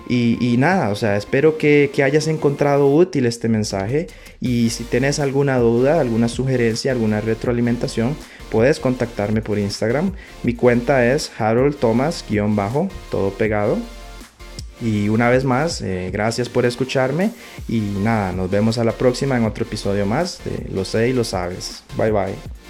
Y, 0.09 0.57
nada, 0.59 0.89
o 0.89 0.95
sea, 0.95 1.15
espero 1.15 1.57
que, 1.57 1.89
que, 1.93 2.03
hayas 2.03 2.27
encontrado 2.27 2.93
útil 2.93 3.25
este 3.25 3.47
mensaje 3.47 4.07
y 4.41 4.69
si 4.69 4.83
tienes 4.83 5.19
alguna 5.19 5.57
duda, 5.57 5.99
alguna 6.01 6.27
sugerencia, 6.27 6.91
alguna 6.91 7.21
retroalimentación, 7.21 8.15
puedes 8.51 8.79
contactarme 8.79 9.41
por 9.41 9.57
Instagram. 9.57 10.11
Mi 10.43 10.53
cuenta 10.53 11.11
es 11.11 11.31
Harold 11.39 11.77
Thomas-bajo, 11.77 12.89
todo 13.09 13.31
pegado. 13.31 13.77
Y 14.83 15.07
una 15.07 15.29
vez 15.29 15.45
más, 15.45 15.81
eh, 15.81 16.09
gracias 16.11 16.49
por 16.49 16.65
escucharme 16.65 17.31
y 17.69 17.79
nada, 17.79 18.33
nos 18.33 18.51
vemos 18.51 18.77
a 18.77 18.83
la 18.83 18.91
próxima 18.91 19.37
en 19.37 19.45
otro 19.45 19.63
episodio 19.63 20.05
más 20.05 20.41
de 20.43 20.69
Lo 20.73 20.83
sé 20.83 21.07
y 21.07 21.13
lo 21.13 21.23
sabes. 21.23 21.83
Bye 21.97 22.11
bye. 22.11 22.62